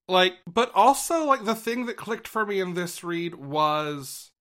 [0.09, 4.31] Like, but also, like, the thing that clicked for me in this read was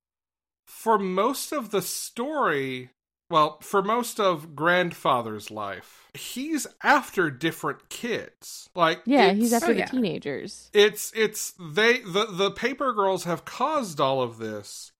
[0.66, 2.90] for most of the story,
[3.30, 8.68] well, for most of grandfather's life, he's after different kids.
[8.74, 9.84] Like, yeah, he's after Oh, the yeah.
[9.84, 10.70] teenagers.
[10.72, 14.92] it's it's they the the paper girls have caused all of this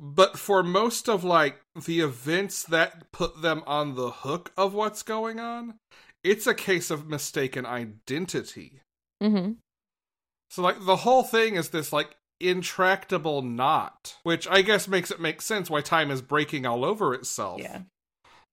[0.00, 5.02] but for most of like the events that put them on the hook of what's
[5.02, 5.74] going on
[6.22, 8.80] it's a case of mistaken identity
[9.22, 9.52] mm-hmm.
[10.50, 15.20] so like the whole thing is this like intractable knot which i guess makes it
[15.20, 17.82] make sense why time is breaking all over itself yeah.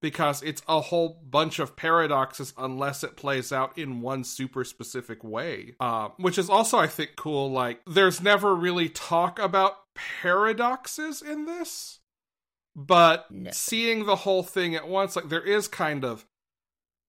[0.01, 5.23] because it's a whole bunch of paradoxes unless it plays out in one super specific
[5.23, 5.73] way.
[5.79, 7.51] Uh, which is also, I think, cool.
[7.51, 11.99] Like, there's never really talk about paradoxes in this,
[12.75, 13.51] but No.
[13.51, 16.25] seeing the whole thing at once, like, there is kind of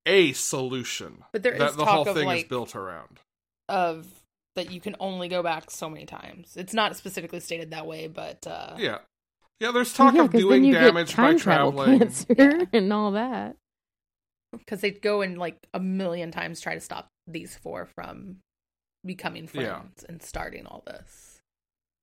[0.07, 3.21] a solution But there is that the talk whole of thing is built around.
[3.69, 4.07] of
[4.57, 6.57] that you can only go back so many times.
[6.57, 8.99] It's not specifically stated that way, but uh Yeah.
[9.61, 12.01] Yeah, there's talk yeah, of 'cause doing damage by traveling.
[12.01, 12.65] cancer Yeah.
[12.73, 13.57] and all that.
[14.53, 18.39] because they go and like a million times try to stop these four from
[19.07, 19.81] becoming Yeah.
[19.81, 21.32] friends and starting all this.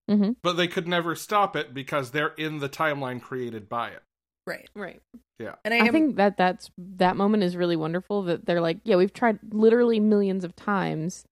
[0.09, 4.01] Hmm But they could never stop it because they're in the timeline created by it.
[4.47, 4.67] Right.
[4.75, 5.01] Right.
[5.37, 5.55] Yeah.
[5.63, 8.23] And I, I am, think that that's that moment is really wonderful.
[8.23, 11.23] That they're like, yeah, we've tried literally millions of times.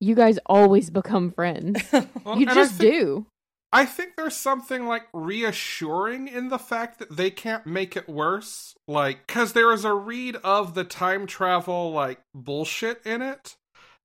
[0.00, 1.82] You guys always become friends.
[2.24, 3.26] Well, you and I just think- do.
[3.72, 8.74] I think there's something like reassuring in the fact that they can't make it worse.
[8.88, 13.54] Like, because there is a read of the time travel, like, bullshit in it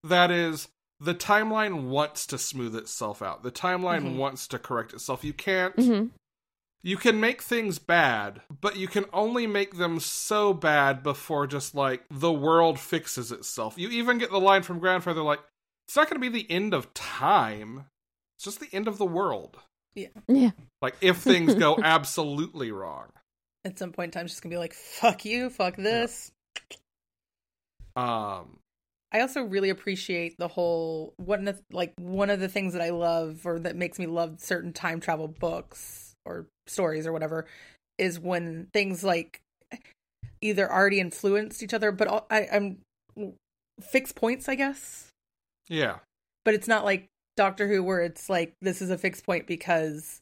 [0.04, 0.68] that is
[1.00, 3.44] the timeline wants to smooth itself out.
[3.44, 4.18] The timeline Mhm.
[4.18, 5.24] wants to correct itself.
[5.24, 5.76] You can't.
[5.76, 6.06] hmm
[6.84, 11.74] You can make things bad, but you can only make them so bad before just
[11.74, 13.76] like the world fixes itself.
[13.78, 15.40] You even get the line from Grandfather like,
[15.88, 17.86] it's not going to be the end of time.
[18.38, 19.58] It's just the end of the world.
[19.96, 20.10] Yeah.
[20.28, 20.52] Yeah.
[20.82, 23.12] Like if things go absolutely wrong.
[23.64, 26.32] at some point in time, it's just gonna be like, "Fuck you, fuck this."
[27.96, 28.60] Um
[29.16, 32.90] I also really appreciate the whole one of like one of the things that I
[32.90, 37.46] love or that makes me love certain time travel books or stories or whatever
[37.98, 39.40] is when things like
[40.42, 42.80] either already influenced each other, but I, I'm
[43.80, 45.08] fixed points, I guess.
[45.70, 46.00] yeah.
[46.44, 47.06] But it's not like
[47.38, 50.20] Doctor Who where it's like this is a fixed point because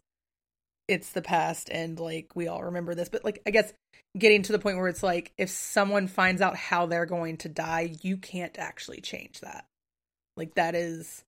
[0.87, 3.09] it's the past and like we all remember this.
[3.09, 3.73] But like I guess
[4.17, 7.49] getting to the point where it's like if someone finds out how they're going to
[7.49, 9.65] die, you can't actually change that.
[10.37, 11.23] Like that is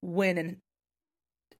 [0.00, 0.56] when and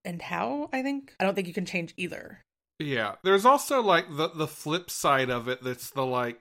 [0.05, 1.15] and how, I think.
[1.21, 2.41] I don't think you can change either.
[2.79, 3.17] Yeah.
[3.23, 6.41] There's also like the the flip side of it that's the like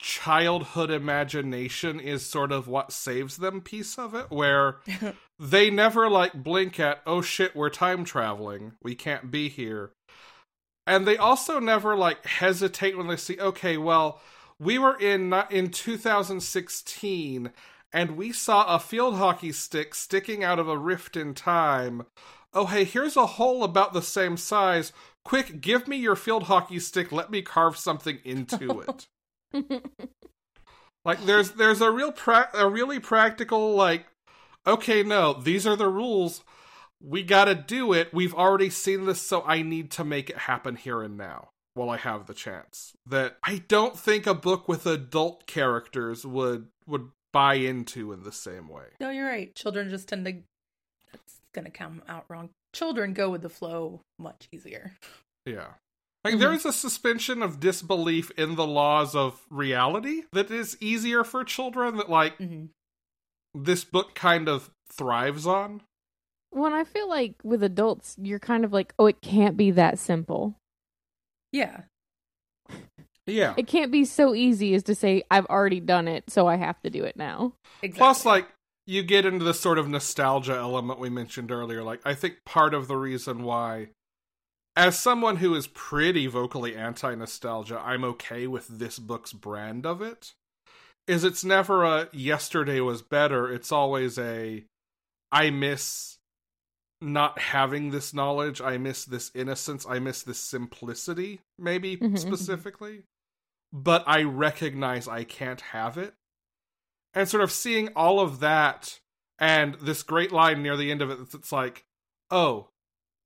[0.00, 4.76] childhood imagination is sort of what saves them piece of it where
[5.38, 9.90] they never like blink at oh shit we're time traveling we can't be here
[10.86, 14.20] and they also never like hesitate when they see okay well
[14.58, 17.50] we were in in 2016
[17.92, 22.06] and we saw a field hockey stick sticking out of a rift in time.
[22.52, 24.92] Oh hey here's a hole about the same size.
[25.24, 27.10] Quick give me your field hockey stick.
[27.10, 29.08] Let me carve something into it.
[31.04, 34.06] Like there's there's a real pra- a really practical like
[34.66, 36.44] okay, no, these are the rules.
[37.02, 38.12] We got to do it.
[38.12, 41.88] We've already seen this so I need to make it happen here and now while
[41.90, 42.92] I have the chance.
[43.06, 48.32] That I don't think a book with adult characters would would buy into in the
[48.32, 48.86] same way.
[49.00, 49.54] No, you're right.
[49.54, 50.34] Children just tend to.
[51.12, 52.50] That's gonna come out wrong.
[52.74, 54.94] Children go with the flow much easier.
[55.46, 55.68] Yeah.
[56.22, 56.38] Like Mhm.
[56.40, 61.44] there is a suspension of disbelief in the laws of reality that is easier for
[61.44, 62.66] children that like hmm
[63.54, 65.82] this book kind of thrives on.
[66.50, 69.98] When I feel like with adults, you're kind of like, oh, it can't be that
[69.98, 70.56] simple.
[71.52, 71.82] Yeah.
[73.26, 73.54] Yeah.
[73.56, 76.80] It can't be so easy as to say, I've already done it, so I have
[76.82, 77.52] to do it now.
[77.82, 77.98] Exactly.
[77.98, 78.48] Plus, like,
[78.86, 81.82] you get into the sort of nostalgia element we mentioned earlier.
[81.82, 83.88] Like, I think part of the reason why,
[84.74, 90.02] as someone who is pretty vocally anti nostalgia, I'm okay with this book's brand of
[90.02, 90.32] it,
[91.06, 93.52] is it's never a yesterday was better.
[93.52, 94.64] It's always a
[95.30, 96.18] I miss
[97.00, 98.60] not having this knowledge.
[98.60, 99.86] I miss this innocence.
[99.88, 102.18] I miss this simplicity, maybe Mhm, mhm.
[102.18, 103.04] specifically.
[103.72, 106.14] But I recognize I can't have it
[107.14, 109.00] and sort of seeing all of that
[109.38, 111.84] and this great line near the end of it it's like
[112.30, 112.68] oh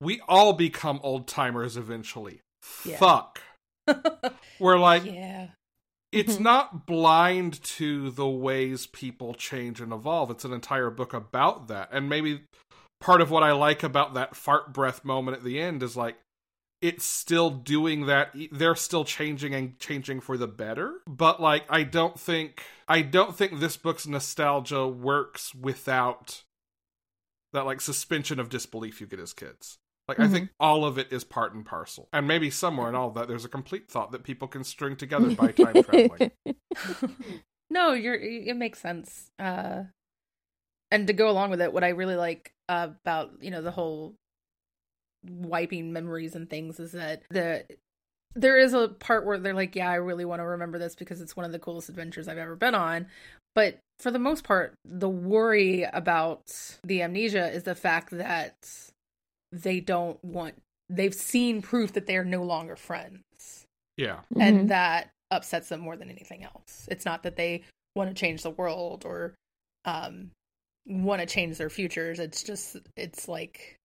[0.00, 2.40] we all become old timers eventually
[2.84, 2.96] Yeah.
[2.96, 3.42] fuck
[4.58, 5.48] we're like yeah.
[6.12, 6.40] it's Mhm.
[6.40, 11.88] not blind to the ways people change and evolve it's an entire book about that
[11.92, 12.44] and maybe
[13.04, 16.16] part of what i like about that fart breath moment at the end is like
[16.82, 18.34] it's still doing that.
[18.36, 21.00] E, they're still changing and changing for the better.
[21.06, 26.42] But like i don't think i don't think this book's nostalgia works without
[27.52, 29.78] that like suspension of disbelief you get as kids.
[30.08, 30.32] Like i Mhm.
[30.32, 32.08] think all of it is part and parcel.
[32.12, 34.96] And maybe somewhere in all of that there's a complete thought that people can string
[34.96, 36.30] together by time traveling.
[37.70, 39.30] No, you're it makes sense.
[39.38, 39.84] Uh
[40.90, 44.14] and to go along with it, what I really like about, you know, the whole
[45.27, 47.64] wiping memories and things is that the
[48.35, 51.20] there is a part where they're like, yeah, I really want to remember this because
[51.20, 53.07] it's one of the coolest adventures I've ever been on.
[53.55, 56.42] But for the most part, the worry about
[56.83, 58.57] the amnesia is the fact that
[59.53, 60.57] they don't want
[60.90, 63.64] they've seen proof that they're no longer friends
[63.96, 64.40] yeah Mhm.
[64.40, 66.87] and that upsets them more than anything else.
[66.90, 67.62] It's not that they
[67.94, 69.35] want to change the world or
[69.85, 70.33] um
[70.86, 72.18] want to change their futures.
[72.18, 73.76] It's just it's like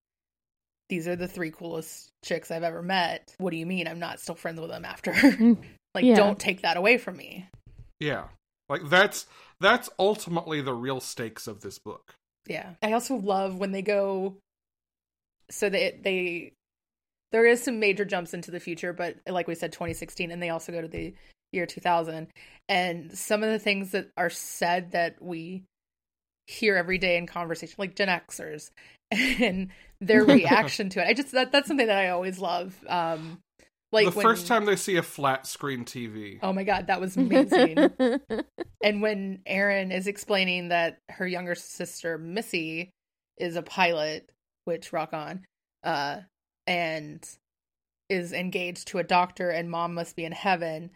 [0.89, 3.33] these are the three coolest chicks I've ever met.
[3.37, 5.11] What do you mean I'm not still friends with them after?
[5.13, 5.57] Mm,
[5.95, 6.15] like Yeah.
[6.15, 7.47] don't take that away from me.
[7.99, 8.25] yeah
[8.69, 9.25] like that's
[9.59, 12.13] that's ultimately the real stakes of this book
[12.47, 12.73] Yeah.
[12.83, 14.37] I also love when they go
[15.49, 16.53] so they they
[17.31, 20.49] there is some major jumps into the future, but like we said 2016 and they
[20.49, 21.13] also go to the
[21.51, 22.27] year 2000
[22.67, 25.63] and some of the things that are said that we
[26.49, 28.71] hear every day in conversation like Gen Xers
[29.11, 29.69] and
[30.01, 31.07] their reaction to it.
[31.07, 32.75] I just that that's something that I always love.
[32.87, 33.39] Um
[33.91, 37.01] like the when, first time they see a flat screen tv Oh my god, that
[37.01, 37.91] was amazing.
[38.81, 42.91] And when Erin is explaining that her younger sister Missy
[43.37, 44.29] is a pilot,
[44.65, 45.45] which rock on,
[45.83, 46.21] uh,
[46.65, 47.27] and
[48.09, 50.91] is engaged to a doctor, and mom must be in heaven.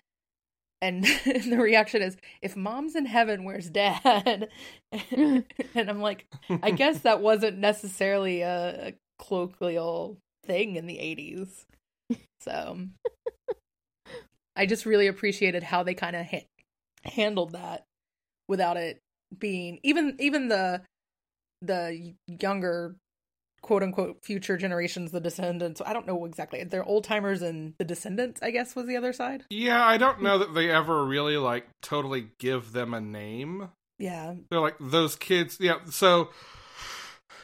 [0.84, 4.50] And the reaction is, if mom's in heaven, where's dad?
[4.92, 6.28] and I'm like,
[6.62, 11.66] I guess that wasn't necessarily a, a colloquial thing in the 80s.
[12.42, 12.80] So
[14.58, 16.48] I just really appreciated how they kind of ha-
[17.06, 17.86] handled that
[18.50, 19.00] without it
[19.40, 20.82] being even even the
[21.62, 22.98] the younger
[23.64, 25.82] quote unquote future generations the descendants.
[25.84, 26.64] I don't know exactly.
[26.64, 29.46] They're old timers and the descendants i guess was the other side.
[29.50, 33.70] Yeah i don't know that they ever really like totally give them a name.
[33.98, 34.36] Yeah.
[34.52, 36.30] They're like those kids yeah so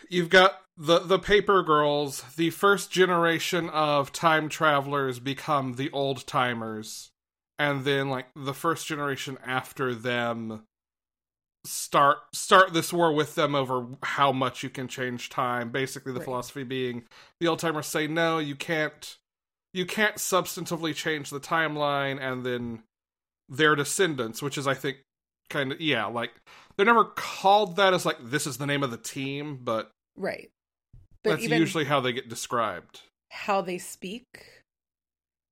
[0.10, 6.27] you've got the the paper girls the first generation of time travelers become the old
[6.27, 7.12] timers
[7.58, 10.63] and then like the first generation after them
[11.65, 15.71] start start this war with them over how much you can change time.
[15.71, 16.25] Basically the Right.
[16.25, 17.03] philosophy being
[17.39, 19.17] the old timers say no you can't
[19.73, 22.83] you can't substantively change the timeline and then
[23.49, 24.97] their descendants which is i think
[25.49, 26.31] kind of yeah like
[26.77, 30.49] they're never called that as like this is the name of the team but right.
[31.23, 33.01] But that's usually how they get described.
[33.31, 34.25] how they speak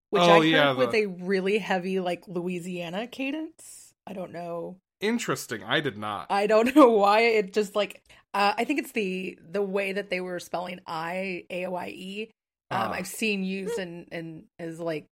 [0.09, 3.93] which Oh, i heard yeah, with the- a really heavy like louisiana cadence.
[4.07, 8.01] I don't know interesting i did not I don't know why it just like
[8.33, 11.87] uh, I think it's the the way that they were spelling I A O I
[11.87, 12.29] E.
[12.69, 12.91] Um, Ah.
[12.91, 15.05] I've seen used and and is like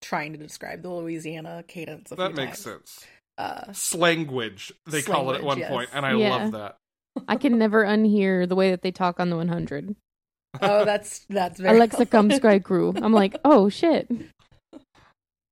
[0.00, 2.12] trying to describe the Louisiana cadence.
[2.12, 2.80] A that few makes times.
[2.90, 3.06] sense
[3.38, 5.68] uh Slanguage, they call it at one yes.
[5.68, 6.28] point, and I Yeah.
[6.36, 6.76] love that.
[7.28, 9.96] I can never unhear the way that they talk on the 100.
[10.62, 12.94] oh that's that's very Alexa come sky crew.
[12.96, 14.08] I'm like, oh shit.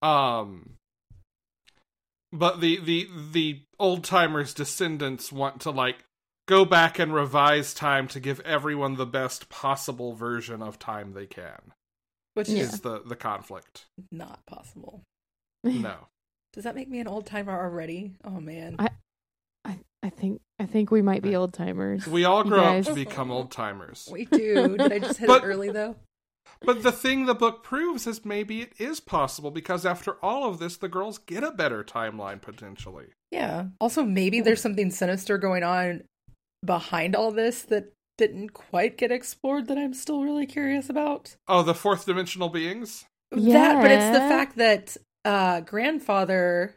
[0.03, 0.71] Um,
[2.39, 6.05] but the the the old timers descendants want to like
[6.47, 11.27] go back and revise time to give everyone the best possible version of time they
[11.27, 11.73] can.
[12.35, 12.63] which Yeah.
[12.63, 13.87] is Is the the conflict?
[14.13, 15.03] not possible.
[15.65, 15.97] No.
[16.53, 18.13] Does that make me an old timer already?
[18.25, 18.77] Oh man.
[18.79, 18.91] I-
[19.65, 22.07] I, I think I think we might be old timers.
[22.07, 24.09] We all grow up to become old timers.
[24.13, 24.77] we do.
[24.79, 25.97] Did I just hit But- it early though?
[26.67, 30.59] But the thing the book proves is maybe it is possible because after all of
[30.59, 33.07] this, the girls get a better timeline potentially.
[33.31, 33.67] Yeah.
[33.81, 36.03] Also, maybe there's something sinister going on
[36.65, 41.37] behind all this that didn't quite get explored that I'm still really curious about.
[41.47, 43.05] Oh, the fourth dimensional beings?
[43.31, 46.75] That, but it's the fact that uh grandfather,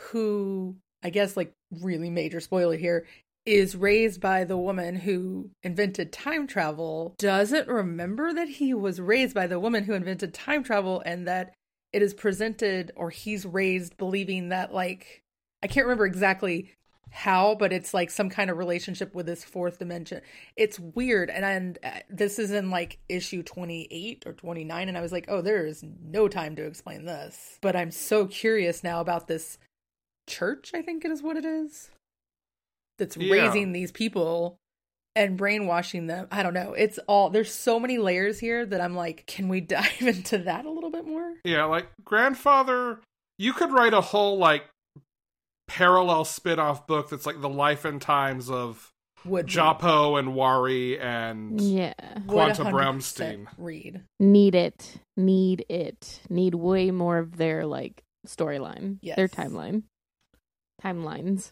[0.00, 3.06] who I guess like really major spoiler here,
[3.46, 9.34] is raised by the woman who invented time travel, doesn't remember that he was raised
[9.34, 11.54] by the woman who invented time travel and that
[11.92, 15.22] it is presented or he's raised believing that like
[15.62, 16.72] I can't remember exactly
[17.10, 20.20] how, but it's like some kind of relationship with this fourth dimension.
[20.56, 24.88] It's weird, and and uh, this is in like issue twenty eight or twenty nine,
[24.88, 27.58] and I was like, oh, there is no time to explain this.
[27.62, 29.58] But I'm so curious now about this
[30.28, 30.72] church.
[30.74, 31.90] I think it is what it is.
[32.98, 33.32] That's Yeah.
[33.32, 34.58] raising these people
[35.14, 36.28] and brainwashing them.
[36.30, 36.72] I don't know.
[36.74, 40.64] It's all there's so many layers here that I'm like, can we dive into that
[40.64, 41.34] a little bit more?
[41.44, 43.00] Yeah, like grandfather,
[43.38, 44.64] you could write a whole like
[45.68, 48.92] parallel spin-off book that's like the life and times of
[49.24, 51.92] Would Jahpo and Wari and Yeah.
[52.14, 54.02] would Quanta 100% read.
[54.20, 54.98] Need it.
[55.16, 56.20] Need it.
[56.30, 58.98] Need way more of their like storyline.
[59.16, 59.82] Their timeline.
[60.82, 61.50] Timelines.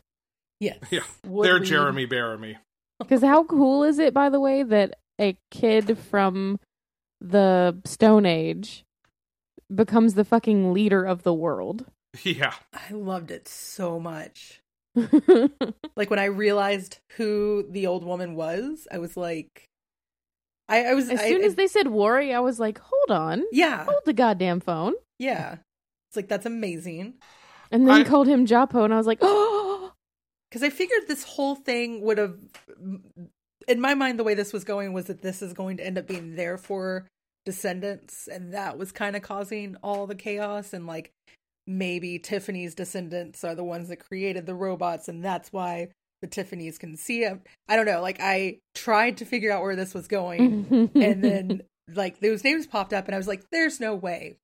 [0.60, 0.78] Yes.
[0.90, 1.64] Yeah, Would they're read.
[1.64, 2.56] Jeremy Baramy.
[3.00, 6.60] Because how cool is it, by the way, that a kid from
[7.20, 8.84] the Stone Age
[9.74, 11.86] becomes the fucking leader of the world?
[12.22, 12.54] Yeah.
[12.72, 14.60] I loved it so much.
[15.96, 19.64] Like when I realized who the old woman was, I was like,
[20.68, 23.10] I, I was as I- soon I- as they said Wari, I was like, hold
[23.10, 23.42] on.
[23.52, 24.94] yeah, Hold the goddamn phone.
[25.18, 25.56] yeah.
[26.08, 27.14] It's like that's amazing
[27.72, 29.63] And then I- called him Jahpo, and I was like, oh,
[30.54, 32.36] because I figured this whole thing would have,
[33.66, 35.98] in my mind, the way this was going was that this is going to end
[35.98, 37.08] up being there for
[37.44, 41.10] descendants, and that was kind of causing all the chaos, and like
[41.66, 45.88] maybe Tiffany's descendants are the ones that created the robots, and that's why
[46.22, 47.42] the Tiffany's can see him.
[47.68, 48.00] I don't know.
[48.00, 50.90] Like I tried to figure out where this was going.
[50.94, 54.36] and then like those names popped up and i was like there's no way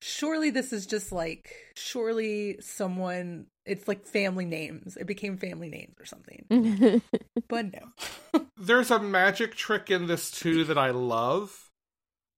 [0.00, 4.96] surely this is just like surely someone it's like family names.
[4.96, 7.02] It became family names or something.
[7.48, 8.42] But no.
[8.58, 11.70] There's a magic trick in this too that I love.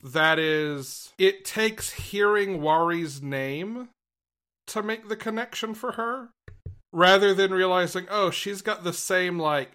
[0.04, 3.88] That is, it takes hearing Wari's name
[4.68, 6.28] to make the connection for her,
[6.92, 9.72] rather than realizing, oh, she's got the same like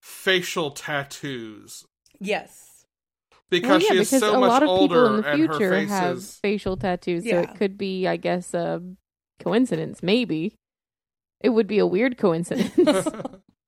[0.00, 1.84] facial tattoos.
[2.18, 2.63] Yes
[3.60, 5.28] because well, yeah, she is because so a much lot of older people in the
[5.30, 6.34] and her future face have is.
[6.42, 8.82] facial tattoos, so it could be, I guess, a
[9.40, 10.02] coincidence.
[10.02, 10.56] Maybe
[11.40, 12.74] it would be a weird coincidence.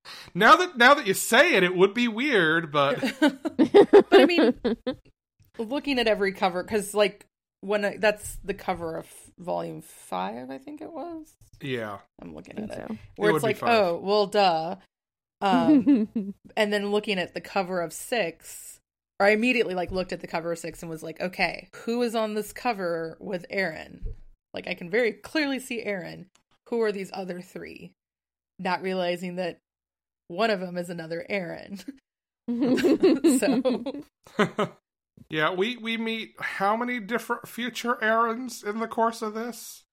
[0.34, 4.54] now that now that you say it, it would be weird, but but i mean
[5.58, 7.26] looking at every cover because like
[7.60, 9.06] when I, that's the cover of
[9.38, 12.98] volume five i think it was yeah, i'm looking at think it so.
[13.16, 14.76] where would it's like oh well duh
[15.40, 18.75] um and then looking at the cover of six
[19.20, 22.02] or i immediately like looked at the cover of six and was like okay who
[22.02, 24.02] is on this cover with Erin
[24.54, 26.26] like i can very clearly see Erin
[26.68, 27.92] who are these other three
[28.58, 29.58] not realizing that
[30.28, 31.78] one of them is another Erin
[33.38, 33.84] so
[35.30, 35.52] yeah.
[35.52, 39.84] We we meet how many different future Erins in the course of this?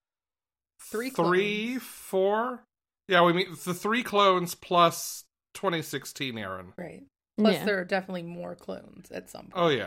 [0.80, 1.82] Three three, clones.
[1.82, 2.64] four.
[3.08, 6.72] Yeah, we meet the three clones plus 2016 Erin.
[6.76, 7.02] right
[7.38, 7.64] plus Yeah.
[7.64, 9.80] there are definitely more clones at some oh, point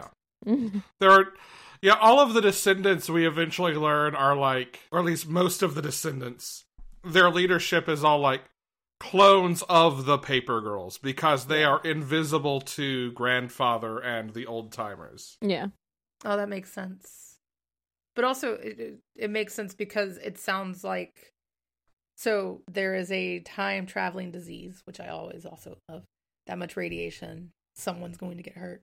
[0.46, 1.34] Oh yeah, there are.
[1.80, 5.76] Yeah, all of the descendants we eventually learn are like, or at least most of
[5.76, 6.66] the descendants,
[7.04, 8.42] their leadership is all like
[9.00, 15.38] clones of the paper girls because they are invisible to grandfather and the old timers.
[15.42, 15.68] yeah.
[16.26, 17.38] Oh, that makes sense.
[18.16, 21.32] But also, it, it, it makes sense because it sounds like
[22.16, 26.04] so there is a time traveling disease, which I always also love.
[26.48, 28.82] That much radiation, someone's going to get hurt.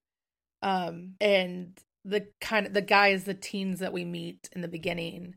[0.63, 5.35] Um, and the kind of the guys, the teens that we meet in the beginning,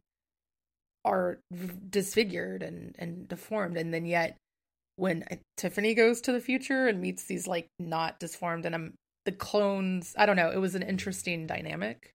[1.07, 1.39] are
[1.89, 4.35] disfigured and and deformed and then yet
[4.97, 5.23] when
[5.55, 10.13] Tiffany goes to the future and meets these like not disformed and I'm the clones
[10.17, 12.11] I don't know it was an interesting dynamic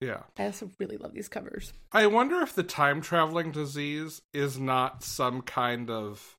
[0.00, 0.22] Yeah.
[0.36, 5.04] I also really love these covers I wonder if the time traveling disease is not
[5.04, 6.36] some kind of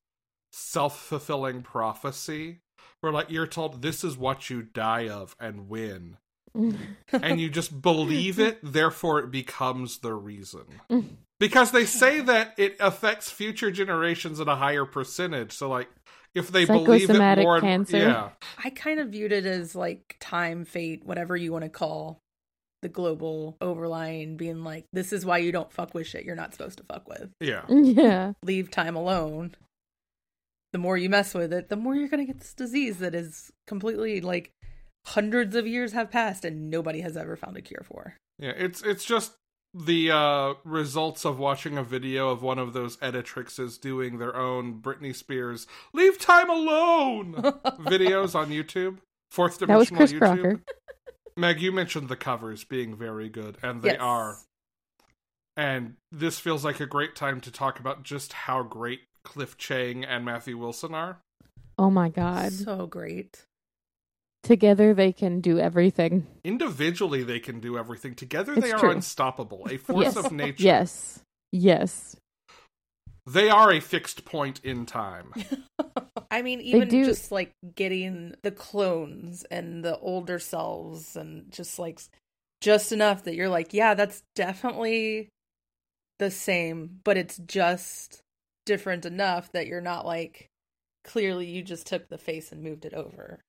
[0.52, 2.58] self fulfilling prophecy
[3.00, 6.16] where, like, you're told this is what you die of and win.
[7.12, 10.64] and you just believe it, therefore it becomes the reason.
[11.40, 15.52] Because they say that it affects future generations at a higher percentage.
[15.52, 15.86] So, like,
[16.34, 17.98] if they believe it more, cancer.
[17.98, 18.30] yeah,
[18.62, 22.20] I kind of viewed it as like time fate whatever you want to call
[22.82, 26.52] the global overlying being like this is why you don't fuck with shit you're not
[26.52, 28.32] supposed to fuck with yeah, yeah.
[28.42, 29.54] leave time alone
[30.72, 33.14] the more you mess with it the more you're going to get this disease that
[33.14, 34.50] is completely like
[35.06, 38.52] hundreds of years have passed and nobody has ever found a cure for yeah.
[38.56, 39.32] It's it's just
[39.74, 44.80] the uh, results of watching a video of one of those editrixes doing their own
[44.80, 47.34] Britney Spears "Leave Time Alone"
[47.80, 48.98] videos on YouTube.
[49.32, 50.40] Fourth That was dimensional Chris YouTube.
[50.40, 50.62] Crocker.
[51.36, 53.98] Meg, you mentioned the covers being very good, and they Yes.
[54.00, 54.36] are.
[55.56, 60.04] And this feels like a great time to talk about just how great Cliff Chiang
[60.04, 61.18] and Matthew Wilson are.
[61.78, 62.52] Oh my god.
[62.52, 63.44] so great
[64.42, 66.26] Together they can do everything.
[66.44, 68.14] Individually, they can do everything.
[68.14, 68.90] Together, It's they are true.
[68.92, 69.66] unstoppable.
[69.70, 70.16] A force Yes.
[70.16, 70.62] of nature.
[70.62, 71.20] Yes.
[71.52, 72.16] Yes.
[73.26, 75.34] They are a fixed point in time.
[76.30, 81.78] I mean, even do- just like getting the clones and the older selves, and just
[81.78, 82.00] like
[82.62, 85.28] just enough that you're like, yeah, that's definitely
[86.18, 88.20] the same, but it's just
[88.68, 90.46] different enough that you're not like
[91.04, 93.40] clearly you just took the face and moved it over.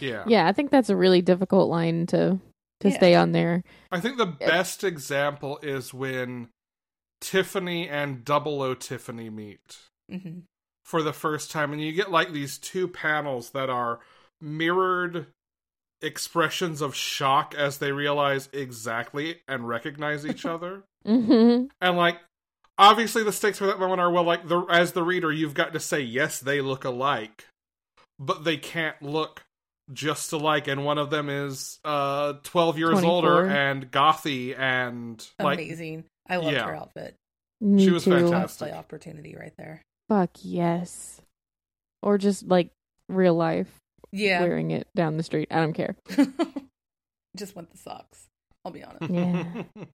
[0.00, 0.24] Yeah.
[0.28, 2.38] Yeah, I think that's a really difficult line to
[2.80, 2.96] to Yeah.
[2.96, 3.62] stay on there.
[3.92, 6.48] I think the best example is when
[7.20, 9.78] Tiffany and Double O Tiffany meet.
[10.10, 10.40] hmm
[10.84, 14.00] for the first time and you get like these two panels that are
[14.38, 15.28] mirrored
[16.02, 22.18] expressions of shock as they realize exactly and recognize each other hmm and like
[22.78, 25.72] obviously the stakes for that moment are well like the as the reader you've got
[25.72, 27.46] to say yes they look alike
[28.18, 29.42] but they can't look
[29.92, 33.10] just alike and one of them is uh 12 years 24.
[33.10, 36.04] older and gothy and like Amazing.
[36.28, 36.64] I loved yeah.
[36.66, 37.14] her outfit.
[37.60, 38.10] Me She was too.
[38.12, 38.68] fantastic.
[38.72, 39.82] Cosplay opportunity right there.
[40.08, 41.20] Fuck yes.
[42.02, 42.70] Or just like
[43.10, 43.68] real life
[44.10, 44.40] Yeah.
[44.40, 45.48] wearing it down the street.
[45.50, 45.96] I don't care.
[47.36, 48.26] just want the socks.
[48.64, 49.10] I'll be honest.
[49.12, 49.44] Yeah.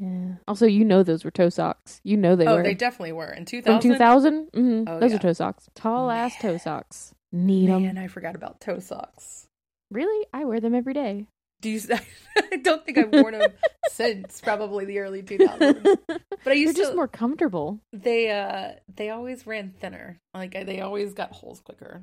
[0.00, 0.36] Yeah.
[0.48, 2.00] Also, you know those were toe socks.
[2.04, 3.30] You know they were oh, were they definitely were.
[3.30, 4.46] In from 2000, 2000.
[4.52, 4.84] Mm-hmm.
[4.88, 5.16] Oh, those yeah.
[5.16, 5.68] are toe socks.
[5.74, 7.14] Tall ass toe socks.
[7.32, 7.82] Need them.
[7.82, 9.46] Man, I forgot about toe socks.
[9.90, 10.26] Really?
[10.32, 11.26] I wear them every day.
[11.60, 11.80] Do you?
[12.52, 13.52] I don't think I've worn them
[13.90, 15.98] since probably the early 2000s.
[16.42, 16.96] But I used They're just to.
[16.96, 17.80] more comfortable.
[17.92, 20.16] They uh, they always ran thinner.
[20.32, 22.02] Like they always got holes quicker.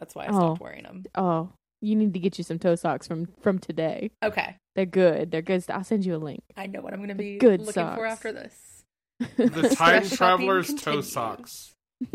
[0.00, 0.32] That's why I Oh.
[0.32, 1.04] stopped wearing them.
[1.14, 1.50] Oh,
[1.80, 4.10] you need to get you some toe socks from from today.
[4.22, 5.30] Okay, They're good.
[5.30, 5.64] They're good.
[5.70, 6.42] I'll send you a link.
[6.56, 7.96] I know what I'm going to be Good looking socks.
[7.96, 8.84] for after this.
[9.36, 11.72] the time traveler's toe socks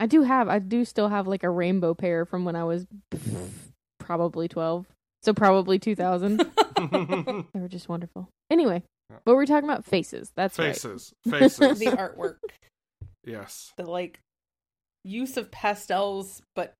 [0.00, 0.48] I do have.
[0.48, 2.86] I do still have like a rainbow pair from when I was
[3.98, 4.86] probably twelve.
[5.22, 6.38] So probably two thousand.
[6.76, 8.28] they were just wonderful.
[8.50, 9.18] Anyway, Yeah.
[9.24, 10.32] but we're talking about faces.
[10.34, 10.68] That's right.
[10.74, 12.38] faces faces the artwork,
[13.24, 14.18] yes the like
[15.04, 16.74] use of pastels, but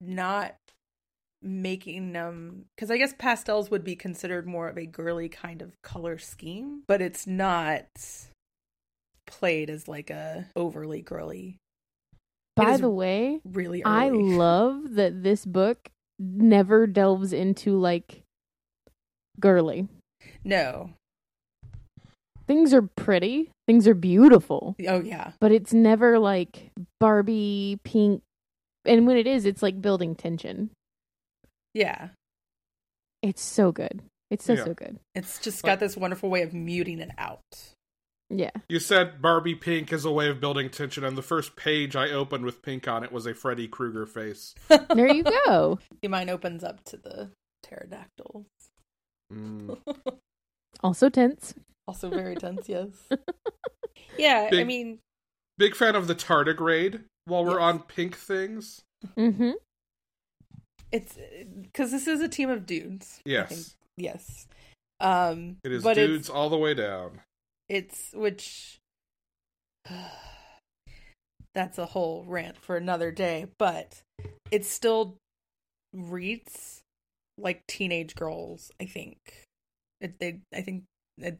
[0.00, 0.54] not
[1.40, 5.80] making them because I guess pastels would be considered more of a girly kind of
[5.82, 7.86] color scheme, but it's not
[9.26, 11.56] played as like a overly girly.
[12.56, 15.88] By the way, Really, I love that this book
[16.18, 18.22] never delves into like
[19.38, 19.86] girly.
[20.44, 20.90] no.
[22.48, 23.50] Things are pretty.
[23.66, 24.74] Things are beautiful.
[24.88, 28.22] Oh yeah, but it's never like Barbie pink.
[28.88, 30.70] And when it is, it's like building tension.
[31.74, 32.08] yeah.
[33.22, 34.02] It's so good.
[34.30, 34.64] It's so Yeah.
[34.64, 34.98] so good.
[35.14, 37.40] It's just got this wonderful way of muting it out.
[38.30, 38.50] Yeah.
[38.68, 42.10] You said Barbie pink is a way of building tension, and the first page I
[42.10, 44.54] opened with pink on it was a Freddy Krueger face.
[44.94, 45.78] There you go.
[46.06, 47.30] Mine opens up to the
[47.62, 48.46] pterodactyl.
[49.32, 49.78] Mm.
[50.80, 51.54] Also tense.
[51.88, 52.88] Also very tense, yes.
[54.18, 55.00] Yeah, I mean,
[55.58, 57.02] Big fan of the tardigrade.
[57.28, 57.62] While we're Yes.
[57.74, 58.82] on pink things,
[59.16, 59.52] Mm-hmm.
[60.90, 61.16] it's
[61.62, 63.20] because this is a team of dudes.
[63.24, 64.46] Yes, Yes.
[65.00, 67.20] Um, it is but dudes all the way down.
[67.68, 68.78] It's, it's which
[71.54, 74.00] that's a whole rant for another day, but
[74.50, 75.16] it still
[75.92, 76.80] reads
[77.36, 78.72] like teenage girls.
[78.80, 79.18] I think
[80.00, 80.18] it.
[80.18, 80.40] They.
[80.54, 80.84] I think
[81.18, 81.38] it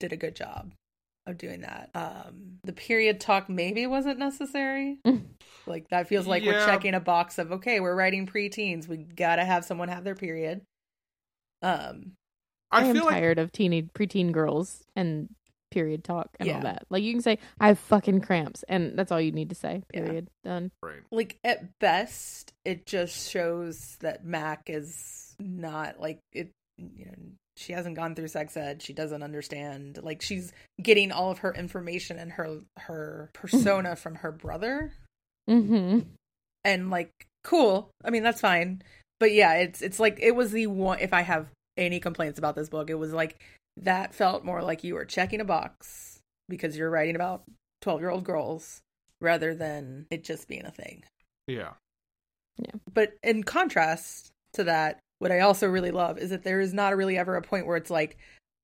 [0.00, 0.72] did a good job
[1.28, 1.90] of doing that.
[1.94, 4.98] Um, the period talk maybe wasn't necessary.
[5.66, 8.88] like that feels like we're checking a box of okay, we're writing preteens.
[8.88, 10.62] We gotta have someone have their period.
[11.62, 12.12] Um,
[12.70, 15.28] I, I, am feel like tired of teeny preteen girls and
[15.70, 16.84] period talk and all that.
[16.90, 19.82] Like you can say, I have fucking cramps, and that's all you need to say.
[19.92, 20.04] Yeah.
[20.04, 20.28] Period.
[20.44, 20.70] Done.
[20.82, 21.00] Right.
[21.10, 26.50] like at best, it just shows that Mac is not like it.
[26.76, 28.80] You know, she hasn't gone through sex ed.
[28.82, 29.98] She doesn't understand.
[30.02, 34.92] Like she's getting all of her information and her her persona from her brother.
[35.48, 36.00] Mm-hmm.
[36.62, 37.10] and like
[37.42, 38.82] cool i mean that's fine
[39.18, 41.46] but yeah it's it's like it was the one if i have
[41.78, 43.40] any complaints about this book it was like
[43.78, 46.18] that felt more like you were checking a box
[46.50, 47.44] because you're writing about
[47.80, 48.82] 12 year old girls
[49.22, 51.02] rather than it just being a thing
[51.46, 51.72] Yeah.
[52.58, 52.72] Yeah.
[52.92, 56.96] But in contrast to that what i also really love is that there is not
[56.96, 58.16] really ever a point where it's like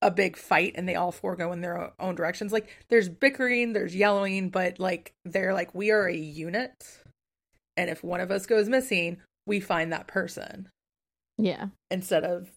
[0.04, 2.52] a big fight and they all four go in their own directions.
[2.52, 7.00] Like there's bickering there's yelling but like they're like we are a unit
[7.76, 10.68] and if one of us goes missing we find that person.
[11.36, 11.68] Yeah.
[11.90, 12.50] instead of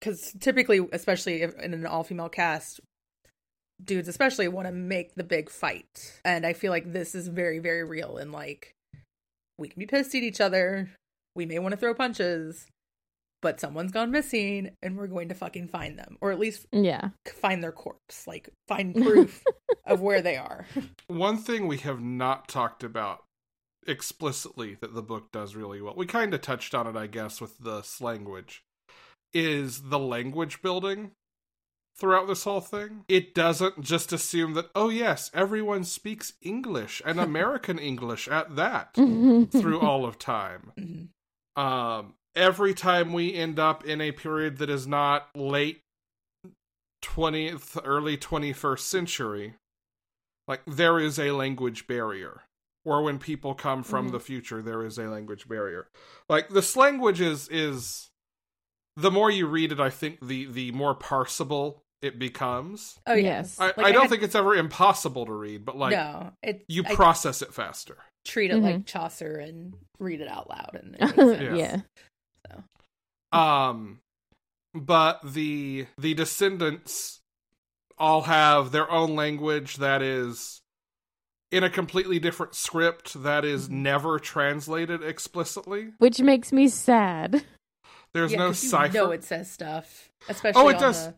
[0.00, 2.80] because typically especially if, in an all-female cast
[3.84, 6.20] dudes especially want to make the big fight.
[6.24, 8.74] And i feel like this is very very real and like
[9.58, 10.90] we can be pissed at each other
[11.36, 12.66] we may want to throw punches
[13.44, 17.10] but someone's gone missing and we're going to fucking find them or at least Yeah.
[17.26, 19.44] find their corpse like find proof
[19.86, 20.66] of where they are
[21.08, 23.22] One thing we have not talked about
[23.86, 27.38] explicitly that the book does really well, we kind of touched on it, I guess,
[27.40, 28.62] with this language,
[29.34, 31.10] is the language building
[31.98, 33.04] throughout this whole thing.
[33.08, 38.94] It doesn't just assume that, oh, yes, everyone speaks English and American English at that
[38.94, 40.72] through all of time.
[40.78, 41.08] Mhm.
[41.62, 45.80] Um, every time we end up in a period that is not late
[47.02, 49.54] 20th, early 21st century,
[50.48, 52.42] like there is a language barrier.
[52.86, 54.12] Or when people come from Mhm.
[54.12, 55.88] the future, there is a language barrier.
[56.28, 58.10] Like this language is is
[58.96, 62.98] the more you read it, I think the the more parsable it becomes.
[63.06, 63.58] oh Yes.
[63.58, 66.32] I, Like, I I don't had- think it's ever impossible to read, but like no
[66.42, 67.96] it you I process it faster.
[68.26, 68.62] treat it Mhm.
[68.62, 71.80] like chaucer and read it out loud and it makes yeah.
[73.34, 74.00] Um,
[74.72, 77.20] but the the descendants
[77.98, 80.60] all have their own language that is
[81.52, 83.72] in a completely different script that is Mhm.
[83.72, 85.92] never translated explicitly.
[85.98, 87.44] Which makes me sad.
[88.12, 88.94] There's Yeah, no 'cause you cipher.
[88.94, 91.06] know it says stuff, especially Oh, it on does.
[91.08, 91.14] the-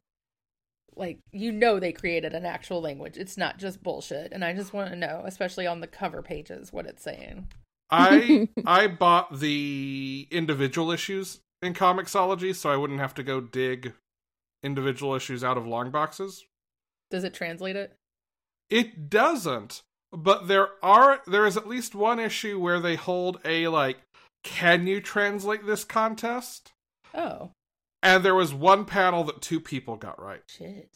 [0.96, 3.16] like you know they created an actual language.
[3.18, 6.72] It's not just bullshit, and I just want to know, especially on the cover pages,
[6.72, 7.48] what it's saying.
[7.90, 13.92] I I bought the individual issues in Comixology, so I wouldn't have to go dig
[14.62, 16.44] individual issues out of long boxes.
[17.10, 17.94] Does it translate it?
[18.68, 19.82] It doesn't,
[20.12, 23.98] but there are there is at least one issue where they hold a like
[24.42, 26.72] can you translate this contest?
[27.14, 27.50] Oh
[28.02, 30.42] And there was one panel that two people got right.
[30.48, 30.90] shit!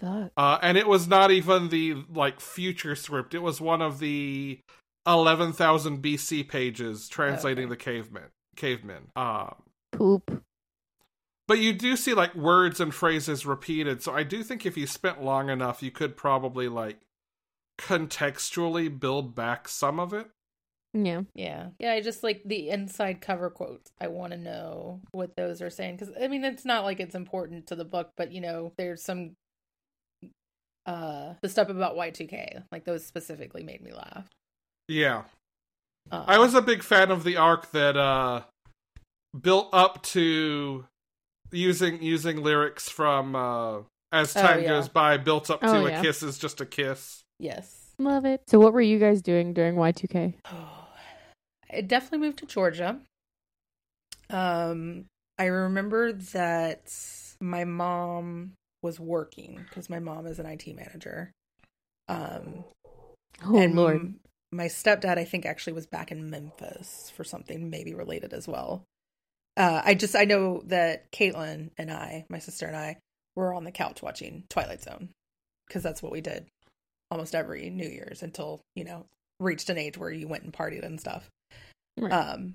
[0.00, 0.32] Fuck.
[0.36, 3.32] Uh and it was not even the like future script.
[3.34, 4.58] It was one of the
[5.06, 7.70] 11,000 BC pages translating Okay.
[7.70, 8.24] the cavemen
[8.56, 9.08] cavemen.
[9.16, 9.54] Um
[9.92, 10.42] Poop.
[11.46, 14.86] But you do see like words and phrases repeated, so I do think if you
[14.86, 16.98] spent long enough, you could probably like
[17.78, 20.28] contextually build back some of it.
[20.94, 21.22] Yeah.
[21.34, 21.92] Yeah, yeah.
[21.92, 23.90] I just like the inside cover quotes.
[24.00, 27.14] I want to know what those are saying because I mean it's not like it's
[27.14, 29.36] important to the book, but you know there's some
[30.86, 34.28] uh the stuff about Y2K like those specifically made me laugh.
[34.88, 35.24] Yeah.
[36.10, 38.42] Uh, I was a big fan of the arc that uh
[39.38, 40.84] built up to
[41.50, 43.78] using using lyrics from uh
[44.12, 44.68] as Oh, time yeah.
[44.68, 46.02] goes by, built up to Oh, a yeah.
[46.02, 47.22] kiss is just a kiss.
[47.38, 47.84] yes.
[47.98, 48.42] Love it.
[48.46, 50.34] So what were you guys doing during Y2K?
[51.72, 53.00] I definitely moved to Georgia.
[54.30, 55.06] Um,
[55.38, 56.92] I remember that
[57.40, 58.52] my mom
[58.82, 61.32] was working because my mom is an IT manager.
[62.08, 62.64] Um,
[63.44, 63.96] Oh and lord.
[63.96, 64.20] m-
[64.52, 68.84] my stepdad, I think, actually was back in Memphis for something maybe related as well.
[69.58, 72.98] Uh, I just I know that Caitlin and I, my sister and I,
[73.34, 75.08] were on the couch watching Twilight Zone
[75.66, 76.46] because that's what we did
[77.10, 79.06] almost every New Year's until you know
[79.40, 81.28] reached an age where you went and partied and stuff.
[81.98, 82.12] Right.
[82.12, 82.54] Um,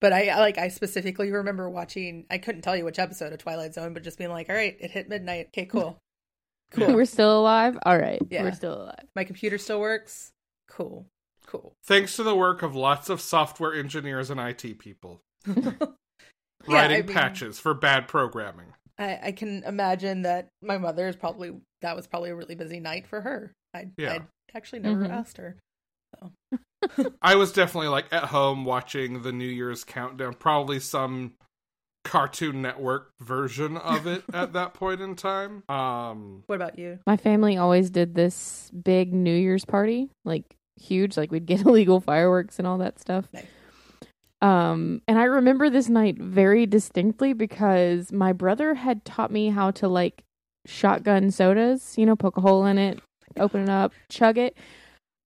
[0.00, 2.26] but I I, like I specifically remember watching.
[2.30, 4.76] I couldn't tell you which episode of Twilight Zone, but just being like, "All right,
[4.78, 5.48] it hit midnight.
[5.48, 5.98] Okay, cool,
[6.70, 6.94] cool.
[6.94, 7.76] We're still alive?
[7.84, 8.22] All right.
[8.30, 8.44] Yeah.
[8.44, 9.04] We're still alive.
[9.16, 10.30] My computer still works.
[10.68, 11.06] Cool,
[11.46, 15.20] cool." Thanks to the work of lots of software engineers and IT people
[16.68, 18.66] Yeah, writing I mean, patches for bad programming.
[18.98, 21.52] I, I can imagine that my mother is probably
[21.82, 23.52] that was probably a really busy night for her.
[23.74, 24.12] I Yeah.
[24.14, 25.10] I'd actually never Mhm.
[25.10, 25.56] asked her.
[27.22, 31.34] I was definitely like at home watching the New Year's countdown, probably some
[32.04, 35.62] Cartoon Network version of it at that point in time.
[35.68, 36.98] Um, What about you?
[37.06, 42.00] My family always did this big New Year's party, like huge, like we'd get illegal
[42.00, 43.26] fireworks and all that stuff.
[43.32, 43.46] Nice.
[44.42, 49.70] Um, and I remember this night very distinctly because my brother had taught me how
[49.72, 50.24] to like
[50.66, 53.00] shotgun sodas, you know, poke a hole in it,
[53.36, 54.56] open it up, chug it.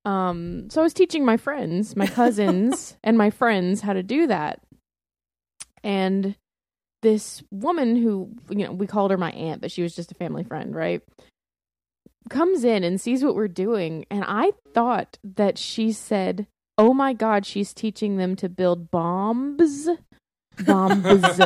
[0.05, 4.27] Um, so I was teaching my friends, my cousins, and my friends how to do
[4.27, 4.61] that.
[5.83, 6.35] And
[7.03, 10.15] this woman who, you know, we called her my aunt, but she was just a
[10.15, 11.03] family friend, right?
[12.31, 14.07] Comes in and sees what we're doing.
[14.11, 16.47] And I thought that she said,
[16.77, 19.89] Oh my God, she's teaching them to build bombs.
[20.67, 21.41] Bombs.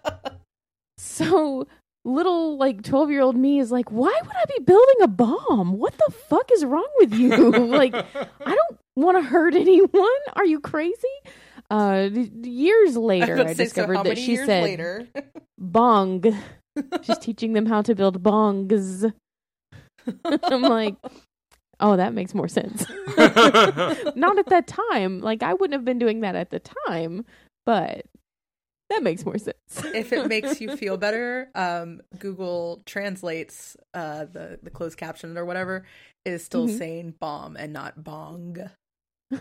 [0.98, 1.66] so
[2.04, 5.72] little like 12 year old me is like why would i be building a bomb
[5.78, 10.46] what the fuck is wrong with you like i don't want to hurt anyone are
[10.46, 10.96] you crazy
[11.70, 12.08] uh
[12.42, 15.06] years later i say, so discovered how that she said later.
[15.58, 16.24] bong
[17.02, 19.12] she's teaching them how to build bongs
[20.24, 20.96] i'm like
[21.80, 22.84] oh that makes more sense
[24.16, 27.24] not at that time like i wouldn't have been doing that at the time
[27.66, 28.04] but
[28.90, 29.56] that makes more sense
[29.94, 35.44] if it makes you feel better, um, Google translates uh, the the closed caption or
[35.44, 35.86] whatever
[36.24, 36.76] is still Mhm.
[36.78, 38.56] saying bomb and not bong.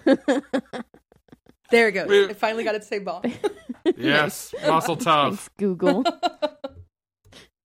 [1.71, 2.07] There it goes.
[2.09, 3.23] We- It finally got it to say bomb.
[3.97, 5.29] yes, muscle tough.
[5.29, 6.03] Thanks, Google.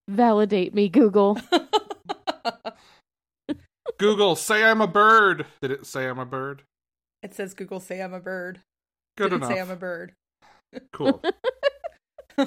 [0.08, 1.38] Validate me, Google.
[3.98, 5.46] Google, say I'm a bird.
[5.62, 6.62] Did it say I'm a bird?
[7.22, 8.60] it says Google say I'm a bird.
[9.16, 9.52] Good Didn't enough.
[9.52, 10.12] say I'm a bird.
[10.92, 11.22] Cool.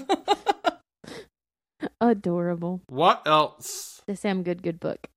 [2.02, 2.82] Adorable.
[2.88, 4.02] what else?
[4.08, 5.08] This am Good Good book.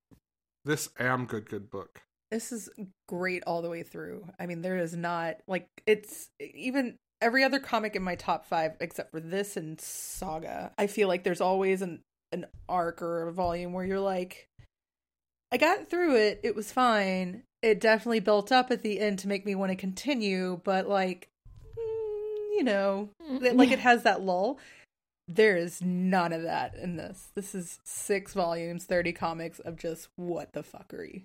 [0.64, 2.02] This am good good book.
[2.30, 2.68] this is
[3.08, 4.26] great all the way through.
[4.38, 8.72] I mean, there is not like it's even every other comic in my top five
[8.80, 10.72] except for this and Saga.
[10.78, 12.00] I feel like there's always an
[12.32, 14.46] an arc or a volume where you're like,
[15.52, 16.40] I got through it.
[16.42, 17.42] It was fine.
[17.62, 21.28] It definitely built up at the end to make me want to continue, but like,
[21.76, 23.10] mm, you know,
[23.42, 24.58] it- like it has that lull.
[25.28, 27.28] There is none of that in this.
[27.36, 31.24] This is six volumes, 30 comics of just what the fuckery.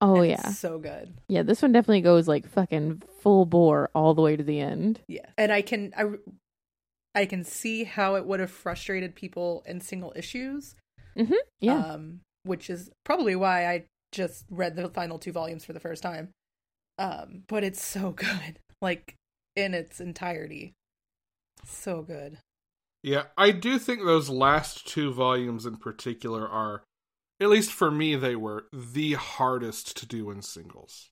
[0.00, 0.50] Oh And yeah.
[0.50, 1.14] so good.
[1.28, 5.00] Yeah, this one definitely goes like fucking full bore all the way to the end.
[5.08, 5.26] Yeah.
[5.38, 6.04] And I can I
[7.14, 10.74] I can see how it would have frustrated people in single issues.
[11.16, 11.32] Mm-hmm.
[11.60, 11.78] Yeah.
[11.78, 16.02] Um which is probably why I just read the final two volumes for the first
[16.02, 16.30] time.
[16.98, 18.58] Um but it's so good.
[18.80, 19.16] Like
[19.54, 20.74] in its entirety.
[21.64, 22.38] So good.
[23.02, 26.82] Yeah, I do think those last two volumes in particular are,
[27.40, 31.10] at least for me, they were the hardest to do in singles.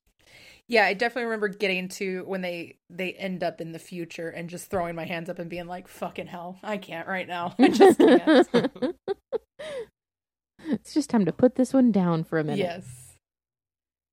[0.67, 4.49] Yeah, I definitely remember getting to when they they end up in the future and
[4.49, 7.55] just throwing my hands up and being like, "Fucking hell, I can't right now.
[7.59, 8.49] I just can't."
[10.71, 12.59] it's just time to put this one down for a minute.
[12.59, 13.17] Yes.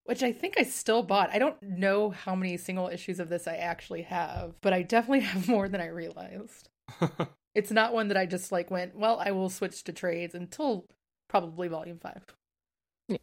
[0.04, 1.30] Which I think I still bought.
[1.30, 5.20] I don't know how many single issues of this I actually have, but I definitely
[5.26, 6.68] have more than I realized.
[7.54, 10.86] It's not one that I just like went, well, I will switch to trades until
[11.28, 12.24] probably volume five.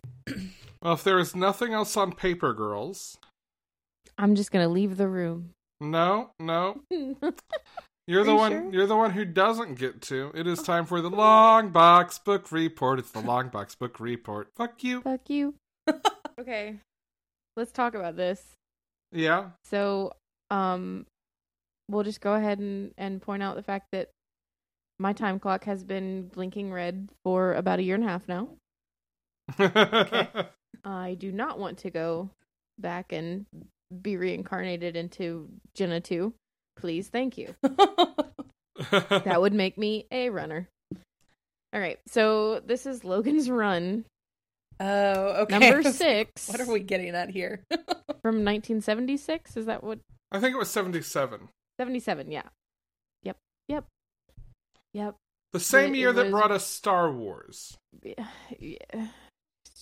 [0.82, 3.18] well, if there is nothing else on Paper Girls,
[4.18, 5.52] I'm just gonna leave the room.
[5.82, 6.82] no, no,
[8.10, 8.52] you're Are the you one.
[8.52, 8.74] sure?
[8.74, 10.32] You're the one who doesn't get to.
[10.34, 12.98] It is time for the long box book report.
[12.98, 14.50] It's the long box book report.
[14.56, 15.02] Fuck you.
[15.02, 15.54] Fuck you.
[16.40, 16.80] okay.
[17.56, 18.44] Let's talk about this.
[19.12, 19.50] Yeah.
[19.64, 20.14] So,
[20.50, 21.06] um,
[21.88, 24.10] we'll just go ahead and, and point out the fact that
[24.98, 28.50] my time clock has been blinking red for about a year and a half now.
[29.60, 30.28] Okay.
[30.84, 32.32] I do not want to go
[32.80, 33.46] back and
[34.02, 36.34] be reincarnated into Jenna 2.
[36.80, 37.56] Please, thank you.
[38.92, 40.70] That would make me a runner.
[41.74, 44.06] All right, so this is Logan's Run,
[44.80, 44.86] oh,
[45.44, 45.60] okay.
[45.60, 46.48] number six.
[46.48, 47.62] What are we getting at here?
[48.22, 49.58] From 1976?
[49.58, 50.00] Is that what?
[50.32, 51.50] I think it was seventy-seven.
[51.78, 52.44] 77, yeah.
[53.24, 53.36] Yep,
[53.68, 53.86] yep,
[54.94, 55.16] yep.
[55.52, 57.78] The same It- it year that was- brought us Star Wars.
[58.02, 58.28] Yeah,
[58.58, 59.08] yeah.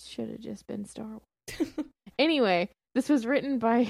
[0.08, 1.70] Should have just been Star Wars.
[2.18, 3.88] anyway, this was written by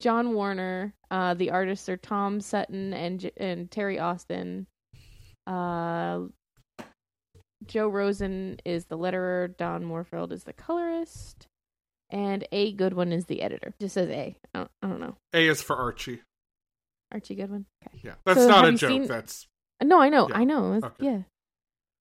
[0.00, 0.94] John Warner.
[1.10, 4.66] Uh, the artists are Tom Sutton and J- and Terry Austin.
[5.46, 6.24] Uh,
[7.66, 9.56] Joe Rosen is the letterer.
[9.56, 11.46] Don Warfield is the colorist,
[12.10, 13.74] and A Goodwin is the editor.
[13.80, 14.36] Just says A.
[14.54, 15.16] I don't, I don't know.
[15.32, 16.20] A is for Archie.
[17.12, 17.66] Archie Goodwin.
[17.86, 18.00] Okay.
[18.04, 18.90] Yeah, that's So not a joke.
[18.90, 19.46] seen- That's
[19.82, 20.28] No, I know.
[20.28, 20.38] Yeah.
[20.38, 20.74] I know.
[20.74, 20.88] Okay.
[21.06, 21.18] Yeah.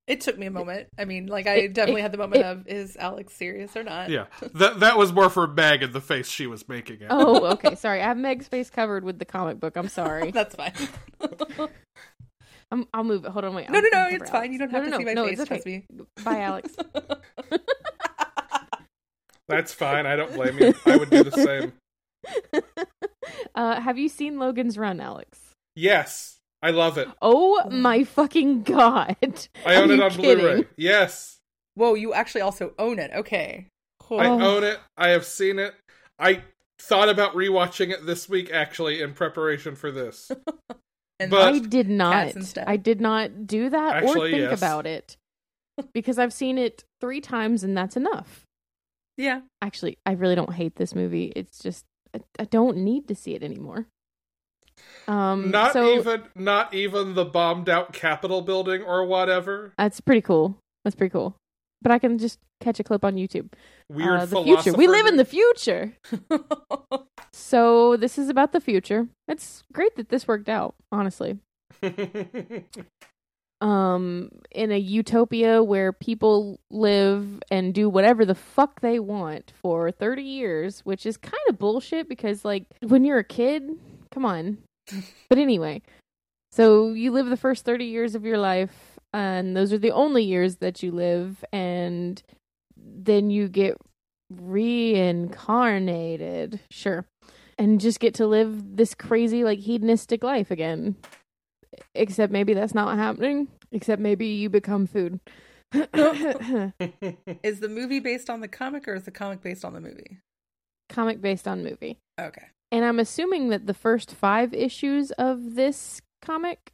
[0.08, 0.88] It took me a moment.
[0.99, 4.10] I mean, like I definitely had the moment of is Alex serious or not?
[4.12, 7.01] Yeah, that that was more for Meg and the face she was making.
[7.01, 7.08] It.
[7.10, 7.74] Oh, okay.
[7.74, 9.76] Sorry, I have Meg's face covered with the comic book.
[9.76, 10.30] I'm sorry.
[10.36, 10.74] That's fine.
[12.72, 13.32] I'm, I'll move it.
[13.32, 13.70] Hold on, wait.
[13.70, 14.53] no, I'm- no, no, it's cover fine.
[14.53, 15.39] You don't have no, to see no, my no, face.
[15.39, 15.86] it's Trust okay.
[15.89, 16.06] me.
[16.24, 16.76] Bye, Alex.
[19.47, 20.06] That's fine.
[20.06, 20.74] I don't blame you.
[20.86, 21.74] I would do the same.
[23.56, 25.39] uh, have you seen Logan's Run, Alex?
[25.76, 27.07] Yes, I love it.
[27.22, 29.16] Oh my fucking god!
[29.66, 30.38] I Are own it on kidding?
[30.39, 30.68] Blu-ray.
[30.78, 31.38] Yes,
[31.76, 33.11] Whoa, you actually also own it.
[33.13, 33.68] Okay.
[33.99, 34.20] Cool.
[34.20, 34.41] I Oh.
[34.41, 34.80] own it.
[34.97, 35.76] I have seen it.
[36.18, 36.41] I
[36.80, 40.32] thought about rewatching it this week, actually, in preparation for this.
[41.20, 42.34] and but- I did not.
[42.66, 44.57] I did not do that or think yes.
[44.57, 45.18] about it
[45.93, 48.43] because I've seen it three times and that's enough.
[49.18, 49.41] yeah.
[49.61, 51.32] Actually, I really don't hate this movie.
[51.36, 51.86] It's just
[52.16, 53.88] I, I don't need to see it anymore.
[55.08, 59.74] Um, not so even, not even the bombed out Capitol building or whatever.
[59.78, 60.58] that's pretty cool.
[60.84, 61.36] That's pretty cool.
[61.82, 63.51] But I can just catch a clip on YouTube.
[63.91, 64.74] Weird uh, the future.
[64.74, 65.93] We live in the future.
[67.38, 69.08] So this is about the future.
[69.28, 71.38] It's great that this worked out, honestly.
[73.62, 79.91] Um in a utopia where people live and do whatever the fuck they want for
[79.91, 83.64] 30 years, which is kind of bullshit because like when you're a kid,
[84.12, 84.58] come on.
[85.30, 85.82] But anyway,
[86.52, 90.24] so you live the first 30 years of your life and those are the only
[90.24, 92.22] years that you live and
[92.78, 93.78] then you get
[94.30, 96.60] reincarnated.
[96.70, 97.06] Sure.
[97.58, 100.98] And just get to live this crazy like hedonistic life again.
[101.94, 103.50] Except maybe that's not happening.
[103.72, 105.20] Except maybe you become food.
[105.74, 110.20] is the movie based on the comic or is the comic based on the movie?
[110.90, 111.98] Comic based on movie.
[112.20, 112.48] Okay.
[112.72, 116.74] And I'm assuming that the first five issues of this comic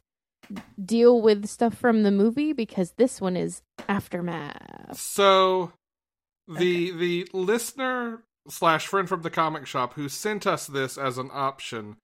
[0.82, 4.98] deal with stuff from the movie because this one is aftermath.
[4.98, 5.72] So
[6.48, 11.30] the the listener slash friend from the comic shop who sent us this as an
[11.32, 11.96] option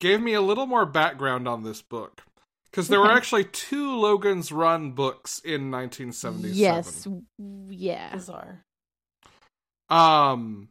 [0.00, 2.22] gave me a little more background on this book
[2.70, 6.54] because there were actually two Logan's Run books in 1977.
[6.56, 7.06] Yes.
[7.68, 8.12] Yeah.
[8.12, 8.62] Bizarre.
[9.88, 10.68] Um,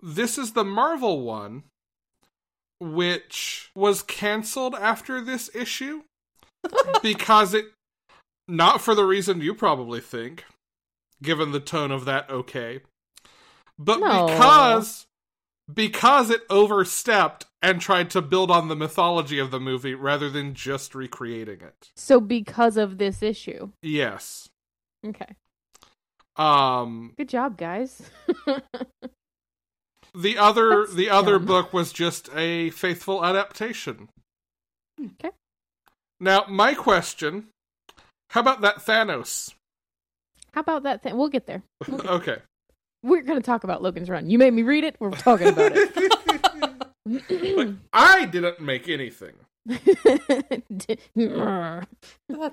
[0.00, 1.64] this is the Marvel one,
[2.82, 6.02] which was canceled after this issue
[7.02, 7.66] because it,
[8.48, 10.44] not for the reason you probably think,
[11.22, 12.80] given the tone of that okay,
[13.78, 14.26] but No.
[14.26, 15.06] because
[15.72, 20.54] because it overstepped and tried to build on the mythology of the movie rather than
[20.54, 21.90] just recreating it.
[21.96, 23.70] So because of this issue.
[23.80, 24.48] Yes.
[25.06, 25.34] Okay.
[26.36, 28.10] Um Good job, guys.
[30.14, 34.08] The other That's the other book was just a faithful adaptation.
[35.00, 35.30] okay.
[36.20, 37.46] Now, my question,
[38.30, 39.54] how about that Thanos?
[40.52, 41.16] How about that thing?
[41.16, 41.62] We'll get there.
[41.90, 42.36] okay.
[43.02, 44.28] We're going to talk about Logan's Run.
[44.30, 44.96] You made me read it.
[45.00, 45.72] We're talking about
[47.04, 47.74] Like, it.
[47.92, 49.32] I didn't make anything.
[49.66, 49.82] That's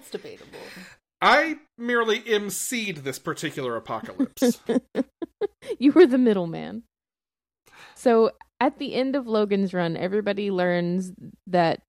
[0.10, 0.58] debatable.
[1.22, 4.60] I merely emceed this particular apocalypse.
[5.80, 6.82] you were the middleman.
[8.00, 8.32] So
[8.62, 11.12] at the end of Logan's Run, everybody learns
[11.48, 11.82] that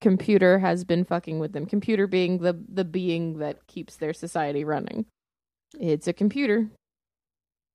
[0.00, 1.66] computer has been fucking with them.
[1.66, 5.04] Computer being the the being that keeps their society running.
[5.78, 6.70] It's a computer.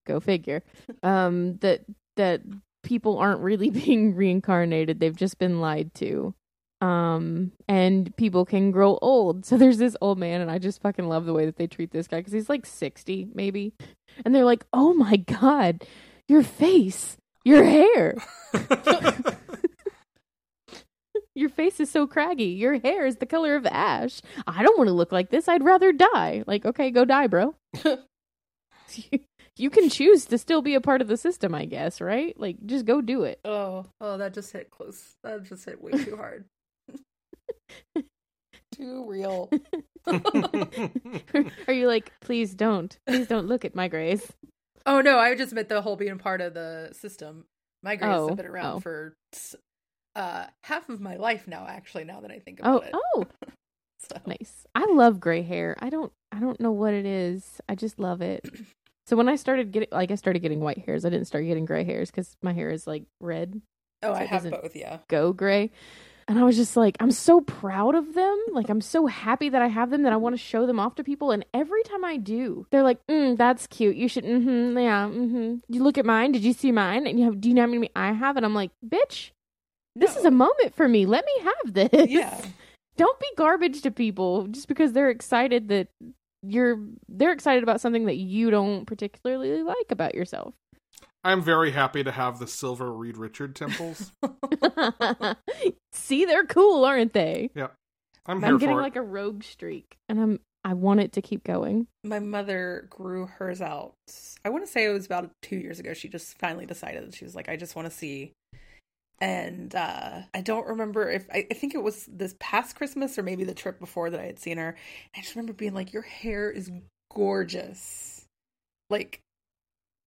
[0.07, 0.63] Go figure.
[1.03, 1.81] Um that
[2.15, 2.41] that
[2.81, 4.99] people aren't really being reincarnated.
[4.99, 6.33] They've just been lied to.
[6.81, 9.45] Um and people can grow old.
[9.45, 11.91] So there's this old man and I just fucking love the way that they treat
[11.91, 13.73] this guy cuz he's like 60 maybe.
[14.25, 15.85] And they're like, "Oh my god,
[16.27, 18.15] your face, your hair."
[21.35, 22.45] Your face is so craggy.
[22.45, 24.21] Your hair is the color of ash.
[24.45, 25.47] I don't want to look like this.
[25.47, 26.43] I'd rather die.
[26.45, 27.55] Like, okay, go die, bro.
[27.83, 29.19] you,
[29.57, 32.39] you can choose to still be a part of the system, I guess, right?
[32.39, 33.39] Like, just go do it.
[33.43, 35.15] Oh, oh, that just hit close.
[35.23, 36.45] That just hit way too hard.
[38.75, 39.49] too real.
[41.67, 42.95] Are you like, please don't.
[43.07, 44.31] Please don't look at my grays.
[44.85, 47.45] Oh no, I just meant the whole being part of the system.
[47.81, 48.79] My Oh, have been around oh.
[48.79, 49.17] for
[50.15, 51.65] uh half of my life now.
[51.67, 52.91] Actually, now that I think Oh, about it.
[52.93, 53.25] oh,
[53.99, 54.65] So, nice.
[54.75, 55.77] I love gray hair.
[55.79, 57.61] I don't I don't know what it is.
[57.69, 58.45] I just love it.
[59.05, 61.65] So when I started getting like I started getting white hairs, I didn't start getting
[61.65, 63.61] gray hairs cuz my hair is like red.
[64.01, 64.77] oh, so I have both.
[64.77, 64.99] Yeah.
[65.09, 65.71] go gray.
[66.27, 68.37] And I was just like, I'm so proud of them.
[68.51, 70.95] Like, I'm so happy that I have them that I want to show them off
[70.95, 71.31] to people.
[71.31, 73.95] And every time I do, they're like, mm, that's cute.
[73.95, 75.55] You should, mm-hmm, yeah, mm-hmm.
[75.67, 76.31] You look at mine.
[76.31, 77.07] Did you see mine?
[77.07, 78.37] And you have, do you know how many I have?
[78.37, 79.31] And I'm like, bitch,
[79.95, 81.05] this is a moment for me.
[81.05, 82.09] Let me have this.
[82.09, 82.39] Yeah.
[82.97, 85.87] Don't be garbage to people just because they're excited that
[86.43, 90.53] you're they're excited about something that you don't particularly like about yourself.
[91.23, 94.11] I'm very happy to have the silver Reed Richard temples.
[95.93, 97.49] See, they're cool, aren't they?
[98.25, 98.83] I'm I'm, here getting for it.
[98.83, 101.87] like a rogue streak, and I'm I want it to keep going.
[102.03, 103.95] My mother grew hers out.
[104.45, 105.93] I want to say it was about two years ago.
[105.93, 108.31] She just finally decided that she was like, I just want to see.
[109.19, 113.23] And uh, I don't remember if I, I think it was this past Christmas or
[113.23, 114.75] maybe the trip before that I had seen her.
[115.15, 116.71] I just remember being like, Your hair is
[117.13, 118.25] gorgeous.
[118.89, 119.19] Like,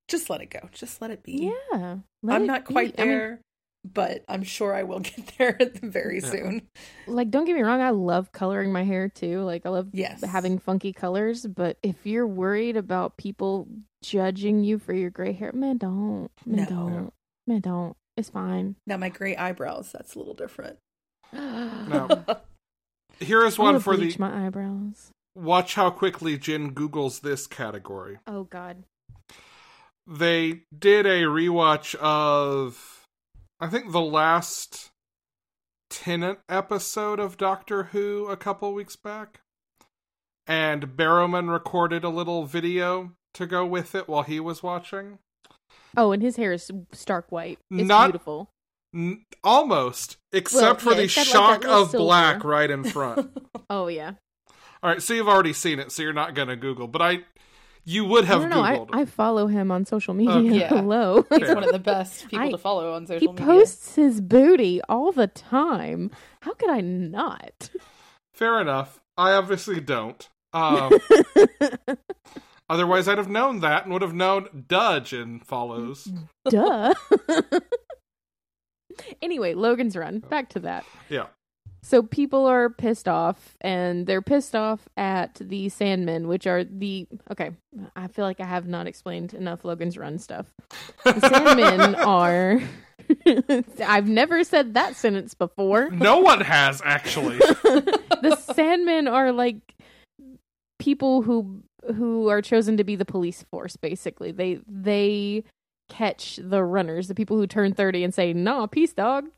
[0.09, 0.61] just let it go.
[0.73, 1.53] Just let it be.
[1.73, 1.97] Yeah,
[2.29, 2.75] I'm it not be.
[2.75, 3.41] quite I mean, there,
[3.85, 6.31] but I'm sure I will get there very Yeah.
[6.31, 6.63] soon.
[7.07, 9.43] like, don't get me wrong, I love coloring my hair too.
[9.43, 10.23] Like, I love Yes.
[10.25, 11.47] having funky colors.
[11.47, 13.69] But if you're worried about people
[14.03, 16.67] judging you for your gray hair, man, don't, man, No.
[16.69, 17.13] don't,
[17.47, 17.97] man, don't.
[18.17, 18.77] It's fine.
[18.87, 20.79] Now, my gray eyebrows, that's a little different.
[21.33, 22.25] No.
[23.21, 25.11] Here is one for the my eyebrows.
[25.35, 28.19] watch how quickly Jen Googles this category.
[28.27, 28.85] Oh God.
[30.07, 33.05] They did a rewatch of,
[33.61, 34.91] I think, the last
[35.91, 39.41] Tennant episode of Doctor Who a couple weeks back.
[40.47, 45.19] And Barrowman recorded a little video to go with it while he was watching.
[45.97, 47.59] Oh, and his hair is stark white.
[47.71, 48.51] It's Not- beautiful.
[48.95, 51.99] N- almost, except Well, for the it's got, like, shock of silver.
[52.05, 53.37] black right in front.
[53.69, 54.13] Oh yeah.
[54.81, 57.25] All right, so you've already seen it, so you're not going to Google, but I,
[57.87, 58.63] you would have no, no, no.
[58.63, 58.89] I, Googled.
[58.93, 60.35] I follow him on social media.
[60.35, 60.59] Okay.
[60.59, 60.69] Yeah.
[60.81, 61.25] Hello.
[61.31, 63.47] He's one of the best people I- to follow on he social media.
[63.47, 66.11] He posts his booty all the time.
[66.41, 67.71] How could I not?
[68.35, 69.01] Fair enough.
[69.17, 70.29] I obviously don't.
[70.53, 70.93] Um,
[72.69, 76.09] otherwise, I'd have known that and would have known Dudge and follows.
[76.49, 76.93] Duh.
[79.23, 80.19] anyway, Logan's Run.
[80.21, 80.85] Back to that.
[81.09, 81.27] Yeah.
[81.87, 87.07] So people are pissed off, and they're pissed off at the Sandmen, which are the
[87.31, 87.53] okay.
[87.95, 90.53] I feel like I have not explained enough Logan's Run stuff.
[91.05, 92.61] The Sandmen are.
[93.87, 95.91] I've never said that sentence before.
[95.91, 97.39] No one has actually.
[97.39, 99.77] the Sandmen are like
[100.81, 101.63] people who
[101.95, 103.77] who are chosen to be the police force.
[103.77, 105.45] Basically, they they
[105.89, 109.29] catch the runners, the people who turn thirty and say, "Nah, peace, dog.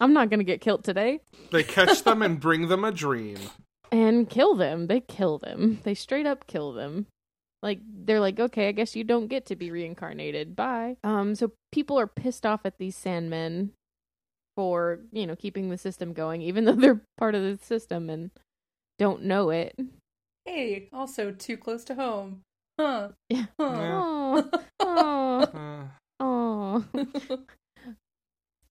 [0.00, 1.20] I'm not gonna get killed today."
[1.52, 3.38] They catch them and bring them a dream.
[3.92, 4.86] and kill them.
[4.86, 5.80] They kill them.
[5.84, 7.06] They straight up kill them.
[7.62, 10.56] Like they're like, okay, I guess you don't get to be reincarnated.
[10.56, 10.96] Bye.
[11.04, 13.70] Um, so people are pissed off at these Sandmen
[14.56, 18.30] for you know keeping the system going, even though they're part of the system and
[18.98, 19.78] don't know it.
[20.46, 22.40] Hey, also too close to home.
[22.78, 23.08] Huh.
[23.28, 23.44] Yeah.
[23.60, 24.42] Huh.
[24.80, 25.84] Oh, Uh,
[26.18, 26.84] oh,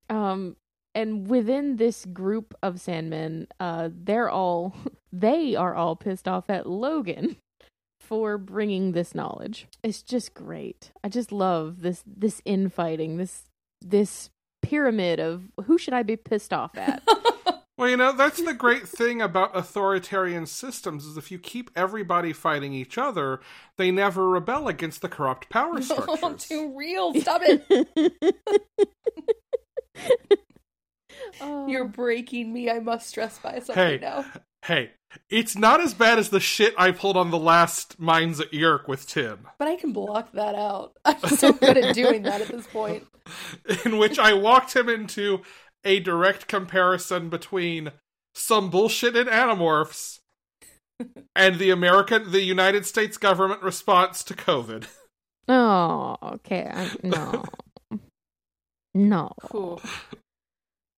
[0.10, 0.56] um,
[0.96, 4.76] and within this group of Sandmen, uh, they're all
[5.12, 7.38] they are all pissed off at Logan
[8.00, 9.68] for bringing this knowledge.
[9.84, 10.92] It's just great.
[11.04, 13.44] I just love this this infighting, this
[13.82, 14.30] this
[14.62, 17.02] pyramid of who should I be pissed off at?
[17.78, 22.34] well, you know, that's the great thing about authoritarian systems is if you keep everybody
[22.34, 23.40] fighting each other,
[23.78, 26.46] they never rebel against the corrupt power structures.
[26.46, 27.14] too real.
[27.14, 28.36] Stop it.
[31.42, 31.68] Oh.
[31.68, 32.70] You're breaking me.
[32.70, 34.26] I must stress by something Hey, now.
[34.66, 34.92] hey,
[35.30, 38.88] it's not as bad as the shit I pulled on the last Minds at Yeerk
[38.88, 39.48] with Tim.
[39.58, 40.94] But I can block that out.
[41.06, 43.06] I'm so good at doing that at this point.
[43.86, 45.42] in which I walked him into
[45.84, 47.92] a direct comparison between
[48.36, 50.20] some bullshit in Animorphs
[51.36, 54.86] and the American, the United States government response to COVID.
[55.48, 56.70] Oh, okay.
[56.72, 57.44] I, no.
[58.94, 59.32] No.
[59.42, 59.82] Cool.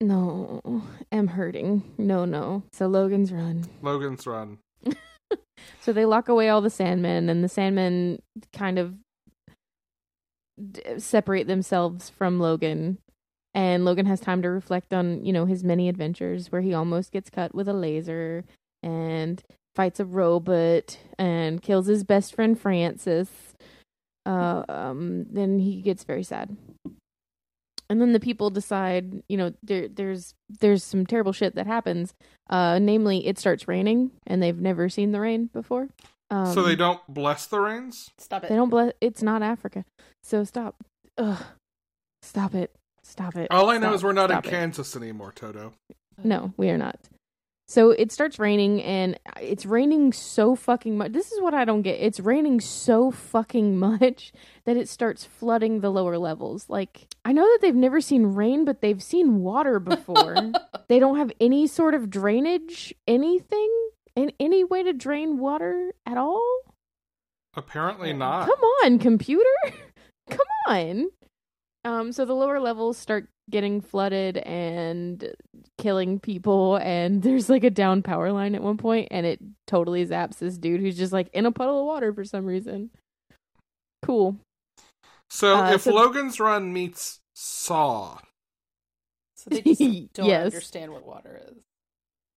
[0.01, 0.83] No.
[1.11, 1.83] I'm hurting.
[1.97, 2.63] No, no.
[2.73, 3.65] So Logan's run.
[3.81, 4.57] Logan's Run.
[5.79, 8.19] So they lock away all the Sandmen, and the Sandmen
[8.51, 8.95] kind of
[10.71, 12.97] d- separate themselves from Logan.
[13.53, 17.11] And Logan has time to reflect on, you know, his many adventures where he almost
[17.11, 18.43] gets cut with a laser
[18.81, 19.43] and
[19.75, 23.29] fights a robot and kills his best friend Francis.
[24.25, 26.55] Uh, um, then he gets very sad.
[27.91, 32.13] And then the people decide, you know, there, there's there's some terrible shit that happens.
[32.49, 35.89] Uh, namely, it starts raining, and they've never seen the rain before.
[36.29, 38.09] Um, so they don't bless the rains?
[38.17, 38.49] Stop it.
[38.49, 38.93] they don't bless.
[39.01, 39.83] It's not Africa,
[40.23, 40.75] so stop.
[41.17, 41.43] Ugh,
[42.21, 42.73] stop it.
[43.03, 43.49] Stop it.
[43.51, 44.51] All I know is we're not in Stop it.
[44.51, 45.73] Kansas anymore, Toto.
[46.23, 46.97] No, we are not.
[47.71, 51.13] So it starts raining, and it's raining so fucking much.
[51.13, 52.01] This is what I don't get.
[52.01, 54.33] It's raining so fucking much
[54.65, 56.69] that it starts flooding the lower levels.
[56.69, 60.51] Like, I know that they've never seen rain, but they've seen water before.
[60.89, 63.71] they don't have any sort of drainage, anything.
[64.17, 66.43] in any way to drain water at all?
[67.53, 68.49] Apparently not.
[68.49, 69.45] Come on, computer.
[70.29, 71.05] Come on.
[71.85, 75.33] Um, so the lower levels start getting flooded and
[75.77, 80.05] killing people, and there's like a down power line at one point, and it totally
[80.05, 82.89] zaps this dude who's just like in a puddle of water for some reason.
[84.03, 84.37] Cool.
[85.29, 88.19] So Uh, if so- Logan's Run meets Saw,
[89.35, 89.79] So they just
[90.13, 90.45] don't Yes.
[90.53, 91.57] understand what water is.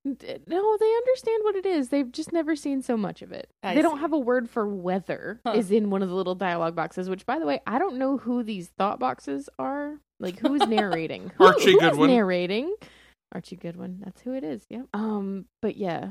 [0.04, 1.88] No, they understand what it is.
[1.88, 3.48] They've just never seen so much of it.
[3.62, 5.40] I they don't have a word for weather.
[5.46, 5.52] Huh.
[5.56, 7.08] Is in one of the little dialogue boxes.
[7.08, 9.98] Which, by the way, I don't know who these thought boxes are.
[10.20, 11.32] Like, who's narrating?
[11.36, 12.10] Who- Archie who's Goodwin.
[12.10, 12.74] narrating.
[13.32, 14.00] Archie Goodwin.
[14.04, 14.66] That's who it is.
[14.68, 14.82] Yeah.
[14.92, 15.46] Um.
[15.62, 16.10] But yeah.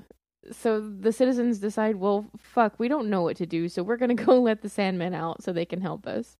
[0.51, 4.15] So the citizens decide, well, fuck, we don't know what to do, so we're gonna
[4.15, 6.35] go let the Sandmen out so they can help us.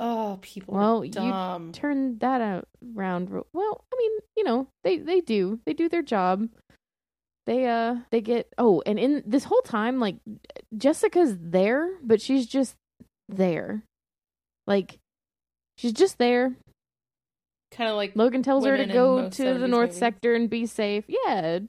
[0.00, 5.20] Oh, people Well, you turn that out around well i mean you know they they
[5.20, 6.46] do they do their job
[7.48, 10.16] they uh they get oh and in this whole time like
[10.76, 12.74] jessica's there but she's just
[13.26, 13.82] there
[14.66, 14.98] like
[15.78, 16.54] she's just there
[17.72, 19.98] kind of like logan tells her to go to the north movies.
[19.98, 21.60] sector and be safe yeah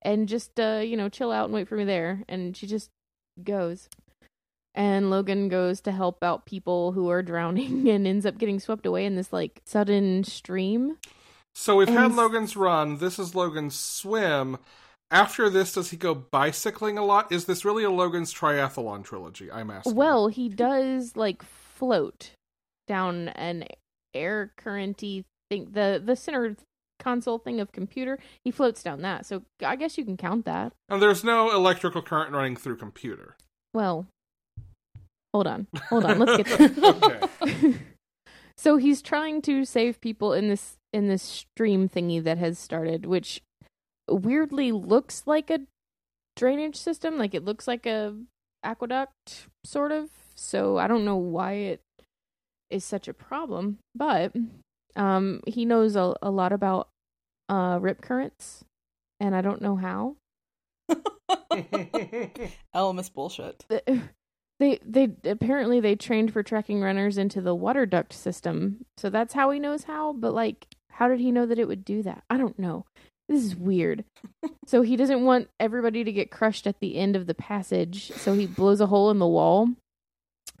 [0.00, 2.88] and just uh you know chill out and wait for me there and she just
[3.44, 3.90] goes
[4.74, 8.86] and Logan goes to help out people who are drowning and ends up getting swept
[8.86, 10.96] away in this like sudden stream.
[11.54, 12.96] so we've had Logan's Run.
[12.96, 14.56] This is Logan's Swim.
[15.12, 17.30] After this, does he go bicycling a lot?
[17.30, 19.52] Is this really a Logan's triathlon trilogy?
[19.52, 19.94] I'm asking.
[19.94, 22.30] Well, he does like float
[22.88, 23.64] down an
[24.14, 26.56] air currenty thing, the the center
[26.98, 28.18] console thing of computer.
[28.42, 30.72] He floats down that, so I guess you can count that.
[30.88, 33.36] and there's no electrical current running through computer.
[33.74, 34.06] Well,
[35.34, 36.18] hold on, hold on.
[36.20, 36.58] Let's get
[37.02, 37.74] there.
[38.56, 43.04] so he's trying to save people in this in this stream thingy that has started,
[43.04, 43.42] which
[44.08, 45.60] weirdly looks like a
[46.36, 47.18] drainage system.
[47.18, 48.14] Like it looks like a
[48.64, 50.10] aqueduct, sort of.
[50.34, 51.80] So I don't know why it
[52.70, 54.32] is such a problem, but
[54.96, 56.88] um, he knows a, a lot about
[57.48, 58.64] uh, rip currents,
[59.20, 60.16] and I don't know how.
[62.74, 63.64] Elemis bullshit.
[63.68, 64.02] the-
[64.60, 69.34] they they apparently they trained for tracking runners into the water duct system so that's
[69.34, 72.22] how he knows how but like how did he know that it would do that
[72.30, 72.84] i don't know
[73.28, 74.04] this is weird
[74.66, 78.34] so he doesn't want everybody to get crushed at the end of the passage so
[78.34, 79.68] he blows a hole in the wall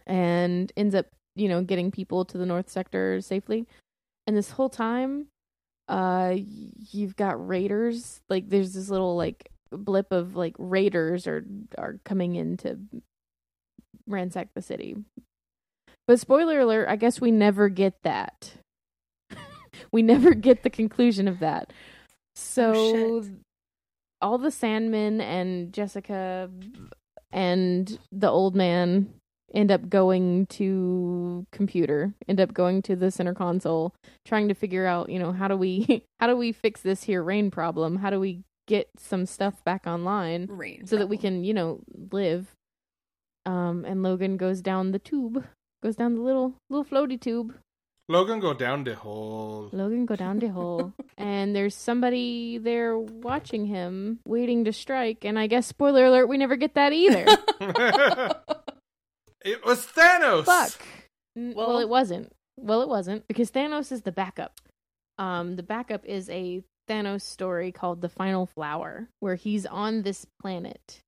[0.06, 3.66] and ends up you know getting people to the north sector safely
[4.26, 5.26] and this whole time
[5.88, 11.44] uh you've got raiders like there's this little like blip of like raiders are
[11.78, 12.78] are coming in to
[14.06, 14.96] ransack the city.
[16.06, 18.54] But spoiler alert, I guess we never get that.
[19.92, 21.72] we never get the conclusion of that.
[22.34, 23.24] So Oh,
[24.20, 26.48] all the Sandmen and Jessica
[27.32, 29.12] and the old man
[29.54, 34.86] end up going to computer, end up going to the center console, trying to figure
[34.86, 37.96] out, you know, how do we how do we fix this here rain problem?
[37.96, 40.46] How do we get some stuff back online?
[40.48, 40.86] Rain.
[40.86, 41.80] so that we can you know
[42.12, 42.54] live
[43.44, 45.44] um and logan goes down the tube
[45.82, 47.54] goes down the little little floaty tube
[48.08, 49.68] Logan go down the hole.
[49.72, 55.24] logan go down the hole and there's somebody there watching him waiting to strike.
[55.24, 57.24] And i guess spoiler alert we never get that either.
[59.44, 60.44] It was Thanos.
[60.44, 60.80] fuck.
[61.34, 62.32] Well, Well- it wasn't.
[62.56, 64.52] Well it wasn't because thanos is the backup.
[65.18, 70.26] Um the backup is a thanos story called the final flower where he's on this
[70.40, 71.00] planet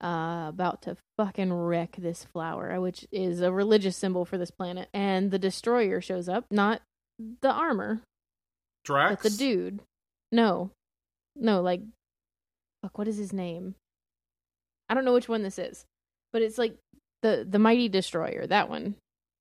[0.00, 4.88] uh about to fucking wreck this flower which is a religious symbol for this planet.
[4.94, 6.80] And the destroyer shows up not
[7.18, 8.00] the armor
[8.84, 9.22] Drax.
[9.22, 9.80] but the dude.
[10.32, 10.70] No.
[11.36, 11.82] No like
[12.82, 13.74] fuck what is his name?
[14.88, 15.84] I don't know which one this is
[16.32, 16.76] but it's like
[17.22, 18.94] the the mighty destroyer that one.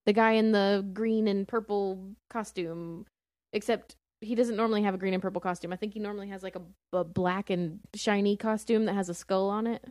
[0.06, 3.06] The guy in the green and purple costume
[3.54, 5.72] except he doesn't normally have a green and purple costume.
[5.72, 9.14] I think he normally has like a, a black and shiny costume that has a
[9.14, 9.86] skull on it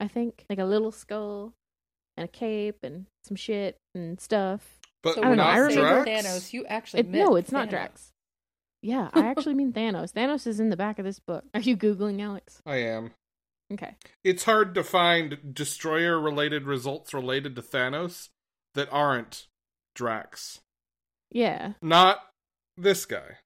[0.00, 1.52] i think like a little skull
[2.16, 6.04] and a cape and some shit and stuff But So I don't know, I remember-
[6.04, 6.26] Drax.
[6.26, 8.10] Thanos, you actually it, meant no it's not drax
[8.82, 11.76] yeah i actually mean thanos thanos is in the back of this book are you
[11.76, 13.12] googling alex I am.
[13.72, 13.94] okay
[14.24, 18.28] It's hard to find destroyer related results related to Thanos
[18.74, 19.46] that aren't
[19.94, 20.60] Drax.
[21.30, 22.20] yeah Not
[22.76, 23.36] this guy.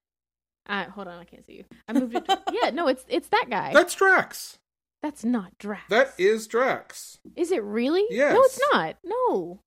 [0.67, 1.65] I hold on, I can't see you.
[1.87, 2.25] I moved it.
[2.25, 3.71] To, yeah, no, it's it's that guy.
[3.73, 4.57] That's Drax.
[5.05, 5.83] That's not Drax.
[5.89, 7.19] That is Drax.
[7.35, 8.03] Is it really?
[8.09, 8.33] Yes.
[8.33, 8.95] No, it's not.
[9.03, 9.59] No.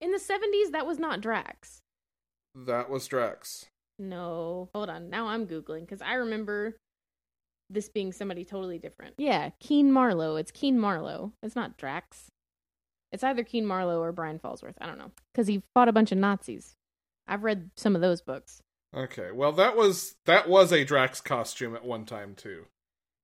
[0.00, 1.82] In the seventies, that was not Drax.
[2.52, 3.66] That was Drax.
[3.96, 5.08] No, hold on.
[5.08, 6.74] Now I'm googling because I remember
[7.70, 9.14] this being somebody totally different.
[9.18, 10.34] Yeah, Keen Marlow.
[10.34, 11.32] It's Keen Marlow.
[11.40, 12.26] It's not Drax.
[13.12, 14.74] It's either Keen Marlow or Brian Falsworth.
[14.80, 16.74] I don't know because he fought a bunch of Nazis.
[17.28, 18.60] I've read some of those books.
[18.96, 22.64] Okay, well that was that was a Drax costume at one time too,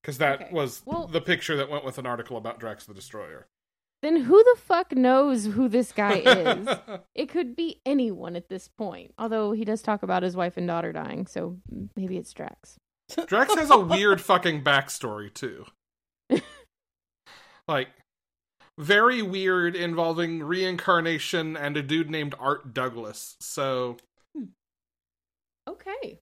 [0.02, 2.94] because that Okay, was well- the picture that went with an article about Drax the
[2.94, 3.46] Destroyer.
[4.02, 6.68] Then who the fuck knows who this guy is?
[7.14, 9.12] it could be anyone at this point.
[9.18, 11.58] Although he does talk about his wife and daughter dying, so
[11.96, 12.78] maybe it's Drax.
[13.26, 15.66] Drax has a weird fucking backstory too.
[17.68, 17.88] like
[18.78, 23.36] very weird involving reincarnation and a dude named Art Douglas.
[23.40, 23.98] So
[24.34, 24.44] hmm.
[25.68, 26.18] Okay.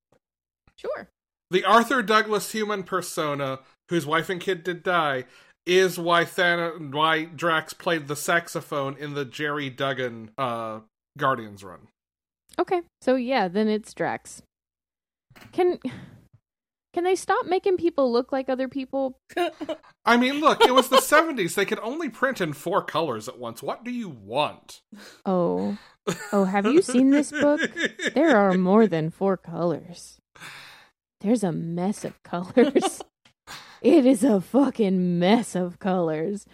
[0.76, 1.08] Sure.
[1.50, 5.24] The Arthur Douglas human persona, whose wife and kid did die,
[5.66, 10.80] is why Thanos, why Drax played the saxophone in the Gerry Duggan uh,
[11.16, 11.88] Guardians run.
[12.58, 12.82] Okay.
[13.00, 14.42] So yeah, then it's Drax.
[15.52, 15.78] Can
[16.94, 19.18] can they stop making people look like other people?
[20.04, 23.38] I mean, look, it was the '70s; they could only print in four colors at
[23.38, 23.62] once.
[23.62, 24.80] What do you want?
[25.24, 25.78] Oh.
[26.32, 27.60] Oh, have you seen this book?
[28.14, 30.18] There are more than four colors.
[31.20, 33.02] There's a mess of colors.
[33.82, 36.46] it is a fucking mess of colors.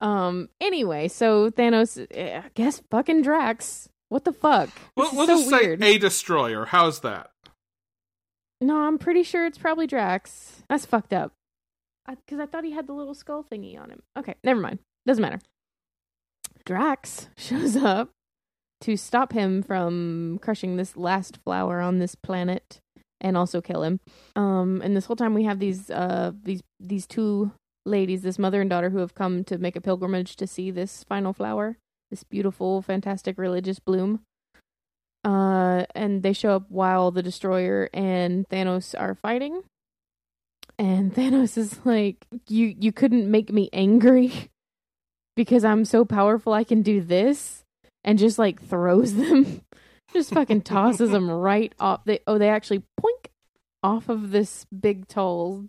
[0.00, 3.88] Um anyway, so Thanos eh, I guess fucking Drax.
[4.08, 4.68] What the fuck?
[4.96, 5.80] We'll, we'll so just weird.
[5.80, 6.66] say a destroyer.
[6.66, 7.30] How's that?
[8.60, 10.62] No, I'm pretty sure it's probably Drax.
[10.68, 11.32] That's fucked up.
[12.08, 14.02] Because I, thought he had the little skull thingy on him.
[14.16, 14.78] Okay, never mind.
[15.06, 15.40] Doesn't matter.
[16.64, 18.10] Drax shows up
[18.82, 22.80] to stop him from crushing this last flower on this planet
[23.20, 24.00] and also kill him.
[24.34, 27.52] Um, and this whole time we have these uh these these two
[27.84, 31.04] ladies, this mother and daughter, who have come to make a pilgrimage to see this
[31.04, 31.78] final flower,
[32.10, 34.20] this beautiful, fantastic religious bloom.
[35.24, 39.62] Uh, and they show up while the destroyer and Thanos are fighting.
[40.78, 44.50] And Thanos is like, "You you couldn't make me angry
[45.36, 46.52] because I'm so powerful.
[46.52, 47.62] I can do this."
[48.04, 49.62] And just like throws them,
[50.16, 52.04] just fucking tosses them right off.
[52.04, 53.26] They oh they actually poink
[53.82, 55.66] off of this big tall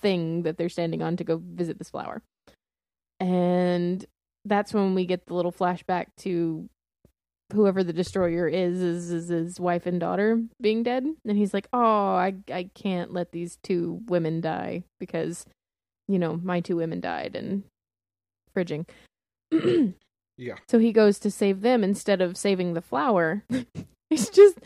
[0.00, 2.22] thing that they're standing on to go visit this flower.
[3.20, 4.04] And
[4.44, 6.68] that's when we get the little flashback to
[7.52, 11.66] whoever the destroyer is is, is his wife and daughter being dead and he's like
[11.72, 15.46] oh i i can't let these two women die because
[16.08, 17.62] you know my two women died and
[18.54, 18.86] fridging
[20.38, 20.54] Yeah.
[20.68, 23.44] so he goes to save them instead of saving the flower
[24.10, 24.58] it's just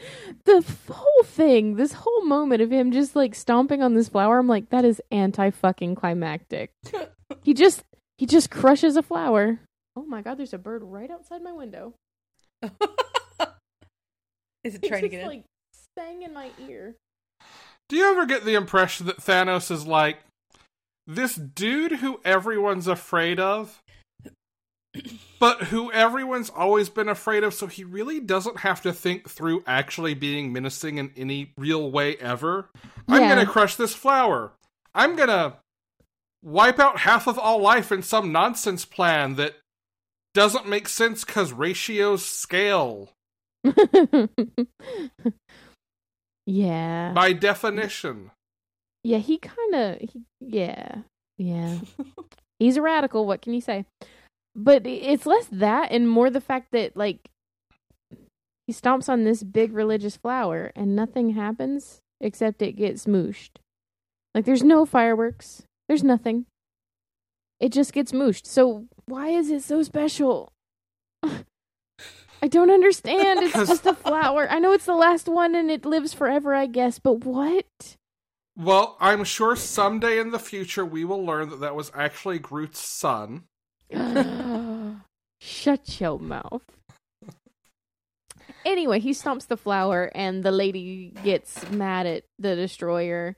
[0.45, 4.47] the whole thing this whole moment of him just like stomping on this flower i'm
[4.47, 6.71] like that is anti fucking climactic
[7.43, 7.83] he just
[8.19, 9.59] he just crushes a flower
[9.97, 11.95] oh my god there's a bird right outside my window
[14.65, 15.27] Is it trying to just, get in?
[15.27, 15.45] like
[15.99, 16.95] sang in my ear.
[17.89, 20.19] Do you ever get the impression that Thanos is like
[21.07, 23.83] this dude who everyone's afraid of,
[25.41, 29.65] but who everyone's always been afraid of, so he really doesn't have to think through
[29.67, 32.69] actually being menacing in any real way ever?
[33.09, 34.53] I'm gonna crush this flower.
[34.95, 35.57] I'm gonna
[36.43, 39.57] wipe out half of all life in some nonsense plan that
[40.35, 43.11] doesn't make sense because ratios scale
[46.47, 47.13] yeah.
[47.15, 48.31] by definition.
[49.05, 49.99] Yeah, he kind of
[50.41, 50.97] yeah.
[51.39, 51.79] Yeah.
[52.59, 53.85] He's a radical, what can you say?
[54.55, 57.31] But it's less that and more the fact that like
[58.67, 63.59] he stomps on this big religious flower and nothing happens except it gets mooshed.
[64.35, 65.65] Like there's no fireworks.
[65.89, 66.47] There's nothing.
[67.61, 68.47] It just gets mooshed.
[68.47, 70.53] So why is it so special?
[71.25, 73.41] I don't understand.
[73.41, 74.49] It's just a flower.
[74.51, 77.97] I know it's the last one and it lives forever, I guess, but what?
[78.57, 82.81] Well, I'm sure someday in the future we will learn that that was actually Groot's
[82.81, 83.45] son.
[85.41, 86.63] Shut your mouth.
[88.65, 93.37] Anyway, he stomps the flower, and the lady gets mad at the destroyer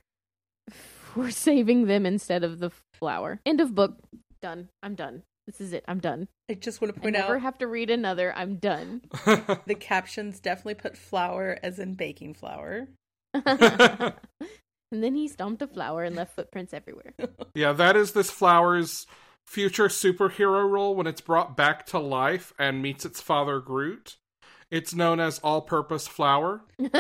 [0.71, 3.41] for saving them instead of the flower.
[3.47, 3.97] End of book.
[4.43, 4.69] Done.
[4.83, 5.23] I'm done.
[5.47, 5.85] This is it.
[5.87, 6.29] I'm done.
[6.51, 8.33] I just want to point I point never out Never have to read another.
[8.35, 9.03] I'm done.
[9.67, 12.89] the captions definitely put flour as in baking flour.
[13.35, 14.13] and
[14.91, 17.15] then he stomped the flower and left footprints everywhere.
[17.55, 19.07] yeah, that is this flower's
[19.47, 24.17] future superhero role when it's brought back to life and meets its father Groot.
[24.71, 26.63] It's known as all purpose flower.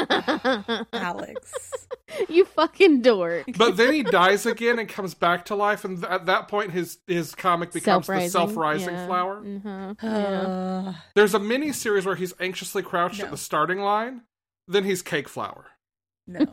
[0.92, 1.86] Alex.
[2.28, 3.46] you fucking dork.
[3.56, 6.70] But then he dies again and comes back to life, and th- at that point,
[6.70, 9.06] his his comic becomes the self rising yeah.
[9.06, 9.42] flower.
[9.42, 10.10] Mhm, yeah.
[10.10, 14.20] Uh, There's a mini series where he's anxiously crouched at the starting line,
[14.68, 15.64] then he's cake flower.
[16.28, 16.46] no.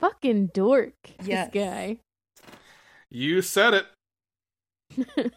[0.00, 0.94] Fucking dork.
[1.24, 1.50] Yes.
[1.52, 1.98] This guy.
[3.10, 3.86] You said it.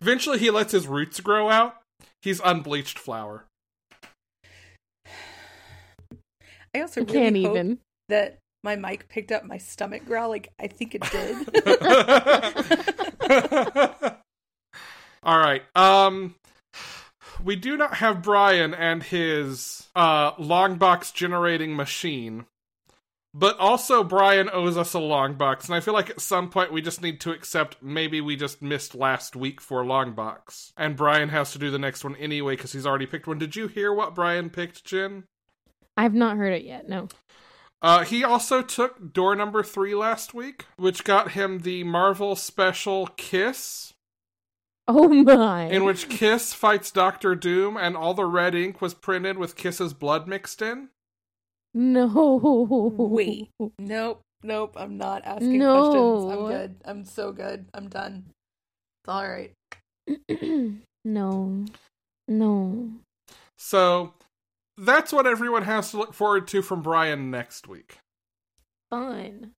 [0.00, 1.76] Eventually, he lets his roots grow out.
[2.22, 3.44] He's unbleached flower.
[6.74, 7.78] I also really can't hope even.
[8.08, 11.46] that my mic picked up my stomach growl like I think it did.
[15.22, 15.62] All right.
[15.76, 16.34] Um
[17.44, 22.46] we do not have Brian and his uh long box generating machine.
[23.36, 26.72] But also Brian owes us a long box, and I feel like at some point
[26.72, 30.72] we just need to accept maybe we just missed last week for long box.
[30.76, 33.38] And Brian has to do the next one anyway because he's already picked one.
[33.38, 35.24] Did you hear what Brian picked, Jen?
[35.96, 36.88] I've not heard it yet.
[36.88, 37.08] No.
[37.82, 43.08] Uh, he also took door number three last week, which got him the Marvel special
[43.16, 43.94] Kiss,
[44.86, 45.64] Oh my.
[45.64, 49.92] in which Kiss fights Doctor Doom, and all the red ink was printed with Kiss's
[49.92, 50.90] blood mixed in.
[51.74, 52.92] No.
[52.96, 53.50] Wait.
[53.78, 54.74] nope, nope.
[54.78, 55.90] I'm not asking No.
[55.90, 56.32] questions.
[56.32, 56.76] I'm good.
[56.84, 57.66] I'm so good.
[57.74, 58.24] I'm done.
[59.02, 59.52] It's all right.
[61.04, 61.64] no.
[62.28, 62.90] No.
[63.58, 64.14] So
[64.78, 67.98] that's what everyone has to look forward to from Brian next week.
[68.90, 69.52] Fun.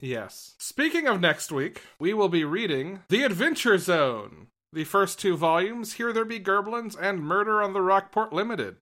[0.00, 0.54] Yes.
[0.58, 4.46] Speaking of next week, we will be reading The Adventure Zone.
[4.72, 8.76] The first two volumes, Here There Be Gerblins and Murder on the Rockport Limited.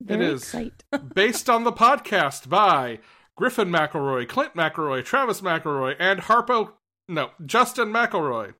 [0.00, 0.42] Very is.
[0.42, 0.84] excite.
[1.14, 3.00] based on the podcast by
[3.36, 6.72] Griffin McElroy, Clint McElroy, Travis McElroy, and Harpo.
[7.08, 8.54] No, Justin McElroy.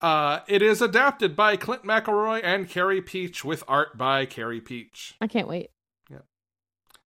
[0.00, 5.14] Uh, it is adapted by Clint McElroy and Carey Pietsch with art by Carey Pietsch.
[5.20, 5.70] I can't wait.
[6.10, 6.20] Yeah.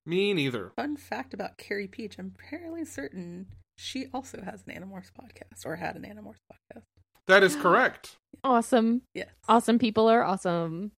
[0.06, 0.72] Me neither.
[0.76, 3.46] Fun fact about Carey Pietsch: I'm fairly certain
[3.76, 6.82] she also has an Animorphs podcast, or had an Animorphs podcast.
[7.26, 8.16] That is correct.
[8.42, 9.00] Awesome.
[9.14, 9.28] Yes.
[9.48, 10.90] Awesome people are awesome.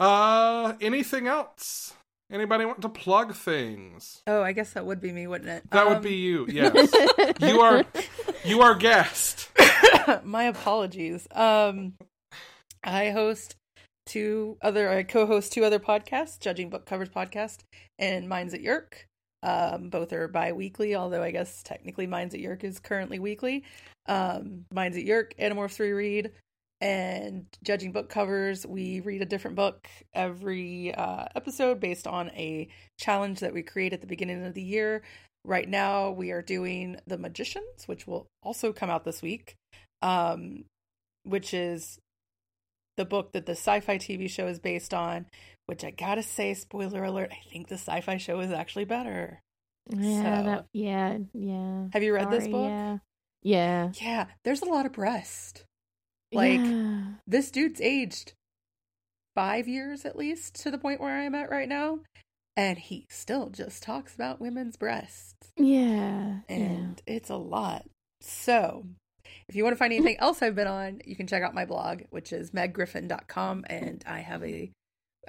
[0.00, 1.94] Uh, anything else?
[2.32, 4.22] Anybody want to plug things?
[4.26, 5.70] Oh, I guess that would be me, wouldn't it?
[5.72, 6.46] That would Um, be you.
[6.50, 6.92] Yes,
[7.40, 7.84] you are.
[8.44, 9.50] You are guest.
[10.24, 11.26] my apologies.
[11.32, 11.94] Um,
[12.84, 13.56] I host
[14.06, 17.58] two other, I co-host two other podcasts, Judging Book Covers podcast
[17.98, 19.04] and Minds at Yeerk.
[19.42, 23.64] Um, both are bi-weekly, although I guess technically Minds at Yeerk is currently weekly.
[24.06, 26.30] Um, Minds at Yeerk, Animorphs Reread,
[26.80, 28.66] and Judging Book Covers.
[28.66, 33.92] We read a different book every uh, episode based on a challenge that we create
[33.92, 35.02] at the beginning of the year.
[35.44, 39.54] Right now, we are doing The Magicians, which will also come out this week,
[40.02, 40.64] um,
[41.22, 41.98] which is
[42.96, 45.26] the book that the sci fi TV show is based on.
[45.66, 49.40] Which I gotta say, spoiler alert, I think the sci fi show is actually better.
[49.88, 51.86] Yeah, So- that yeah, yeah.
[51.92, 52.68] Have you read this book?
[52.68, 52.98] Yeah.
[53.42, 53.92] Yeah.
[54.00, 55.64] Yeah, there's a lot of breast.
[56.32, 57.02] Like, Yeah.
[57.26, 58.32] This dude's aged
[59.34, 62.00] five years at least to the point where I'm at right now.
[62.56, 65.52] And he still just talks about women's breasts.
[65.56, 66.40] Yeah.
[66.48, 67.86] and it's a lot.
[68.20, 68.86] So,
[69.48, 71.64] if you want to find anything else I've been on, you can check out my
[71.64, 73.64] blog, which is meggriffin.com.
[73.68, 74.70] And I have a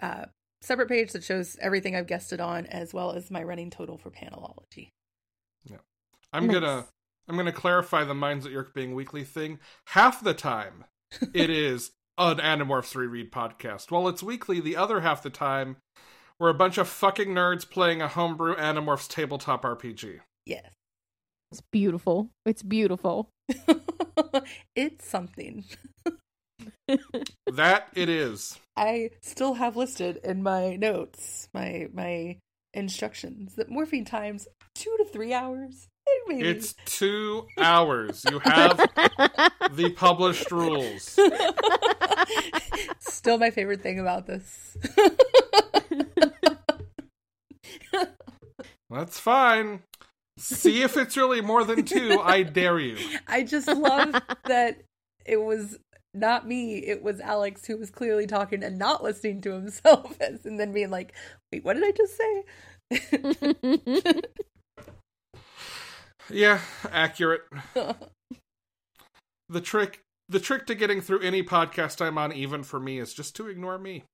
[0.02, 0.26] uh,
[0.62, 4.10] separate page that shows everything I've guested on, as well as my running total for
[4.10, 4.90] panelology.
[5.64, 5.78] Yeah.
[6.34, 6.56] I'm Nice.
[6.56, 6.86] gonna
[7.30, 9.60] I'm gonna clarify the Minds at Yeerk being weekly thing.
[9.88, 10.86] Half the time,
[11.34, 13.92] it is an Animorphs reread podcast.
[13.92, 15.78] While it's weekly, the other half the time,
[16.40, 20.20] we're a bunch of fucking nerds playing a homebrew Animorphs tabletop RPG.
[20.46, 20.72] Yes.
[21.52, 22.30] It's beautiful.
[22.46, 23.30] It's beautiful.
[24.76, 25.66] it's something.
[27.52, 28.60] That it is.
[28.76, 32.38] I still have listed in my notes, my my
[32.74, 35.88] instructions, that morphine times two to three hours.
[36.28, 36.48] Maybe.
[36.48, 38.24] It's two hours.
[38.30, 38.78] You have
[39.72, 41.04] the published rules.
[43.00, 44.78] Still my favorite thing about this.
[48.90, 49.84] That's fine.
[50.38, 52.20] See if it's really more than two.
[52.22, 52.98] I dare you.
[53.28, 54.16] I just love
[54.46, 54.82] that
[55.26, 55.78] it was
[56.14, 60.60] not me, it was Alex who was clearly talking and not listening to himself and
[60.60, 61.14] then being like,
[61.52, 62.44] wait, what did I just say?
[66.34, 66.60] Yeah,
[66.92, 67.42] accurate.
[69.50, 70.00] The trick
[70.30, 73.50] the trick to getting through any podcast I'm on, even for me, is just to
[73.50, 74.06] ignore me.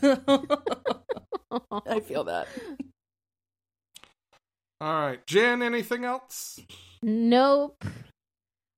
[0.00, 2.46] I feel that.
[4.80, 5.26] Alright.
[5.26, 6.60] Jen, anything else?
[7.02, 7.84] nope.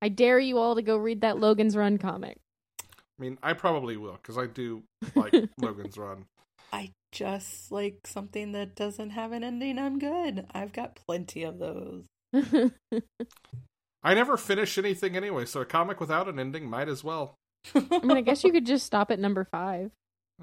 [0.00, 2.38] I dare you all to go read that Logan's Run comic.
[2.80, 2.84] I
[3.18, 4.82] mean, I probably will, because I do
[5.14, 6.24] like Logan's Run.
[6.72, 9.78] I just like something that doesn't have an ending.
[9.78, 10.46] I'm good.
[10.54, 12.06] I've got plenty of those.
[14.04, 17.36] I never finish anything anyway, so a comic without an ending might as well.
[17.74, 19.90] I mean, I guess you could just stop at number five.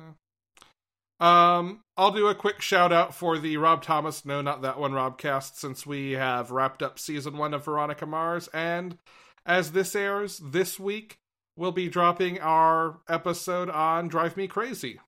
[1.19, 4.93] Um, I'll do a quick shout out for the Rob Thomas, no, not that one,
[4.93, 8.47] Robcast, since we have wrapped up season one of Veronica Mars.
[8.53, 8.97] And
[9.45, 11.17] as this airs this week,
[11.57, 15.01] we'll be dropping our episode on Drive Me Crazy,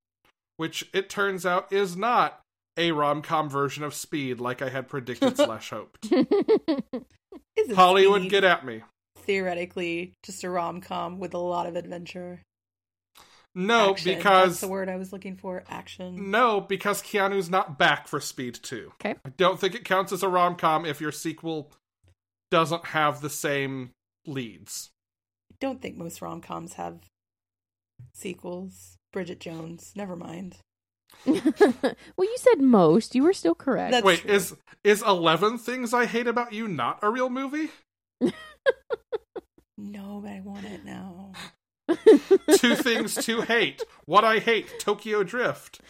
[0.57, 2.40] which it turns out is not
[2.81, 6.11] a rom com version of Speed like I had predicted slash hoped.
[6.11, 8.81] Isn't Hollywood, Speed get at me.
[9.19, 12.41] theoretically just a rom com with a lot of adventure.
[13.53, 14.15] No, Action.
[14.15, 15.63] because that's the word I was looking for.
[15.69, 16.31] Action.
[16.31, 18.93] No, because Keanu's not back for Speed 2.
[18.95, 19.15] Okay.
[19.25, 21.71] I don't think it counts as a rom com if your sequel
[22.49, 23.91] doesn't have the same
[24.25, 24.91] leads.
[25.51, 26.99] I don't think most rom coms have
[28.13, 28.95] sequels.
[29.11, 29.91] Bridget Jones.
[29.97, 30.55] Never mind.
[31.25, 33.15] well, you said most.
[33.15, 33.91] You were still correct.
[33.91, 34.31] That's Wait, true.
[34.31, 37.69] is is 11 Things I Hate About You not a real movie?
[39.83, 41.31] No, but I want it now.
[42.57, 43.81] Two Things to Hate.
[44.05, 45.81] What I Hate, Tokyo Drift.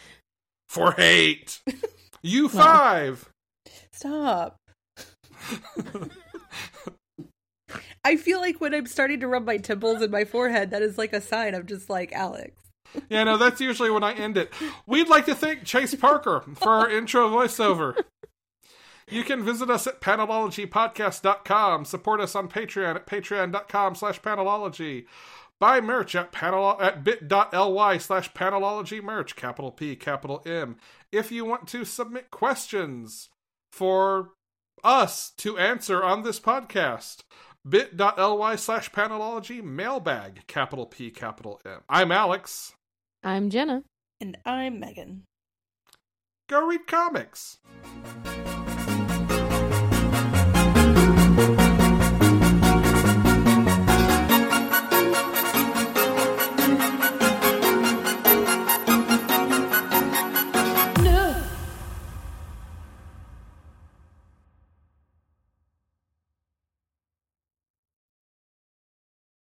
[0.66, 1.60] For hate.
[2.22, 3.28] You five.
[3.92, 4.56] Stop.
[8.04, 10.96] I feel like when I'm starting to rub my temples and my forehead, that is
[10.96, 12.71] like a sign I'm just like Alex.
[13.08, 14.52] Yeah, no, that's usually when I end it.
[14.86, 17.96] We'd like to thank Chase Parker for our intro voiceover.
[19.08, 25.04] You can visit us at panelologypodcast.com, support us on Patreon at patreon.com slash panelology,
[25.58, 30.76] buy merch at panel at bit.ly slash panelology merch, capital P, capital M.
[31.10, 33.28] If you want to submit questions
[33.70, 34.30] for
[34.82, 37.18] us to answer on this podcast,
[37.68, 41.80] bit.ly slash panelology mailbag, capital P, capital M.
[41.88, 42.72] I'm Alex.
[43.24, 43.84] I'm Jenna.
[44.20, 45.22] And I'm Megan.
[46.48, 47.58] Go read comics.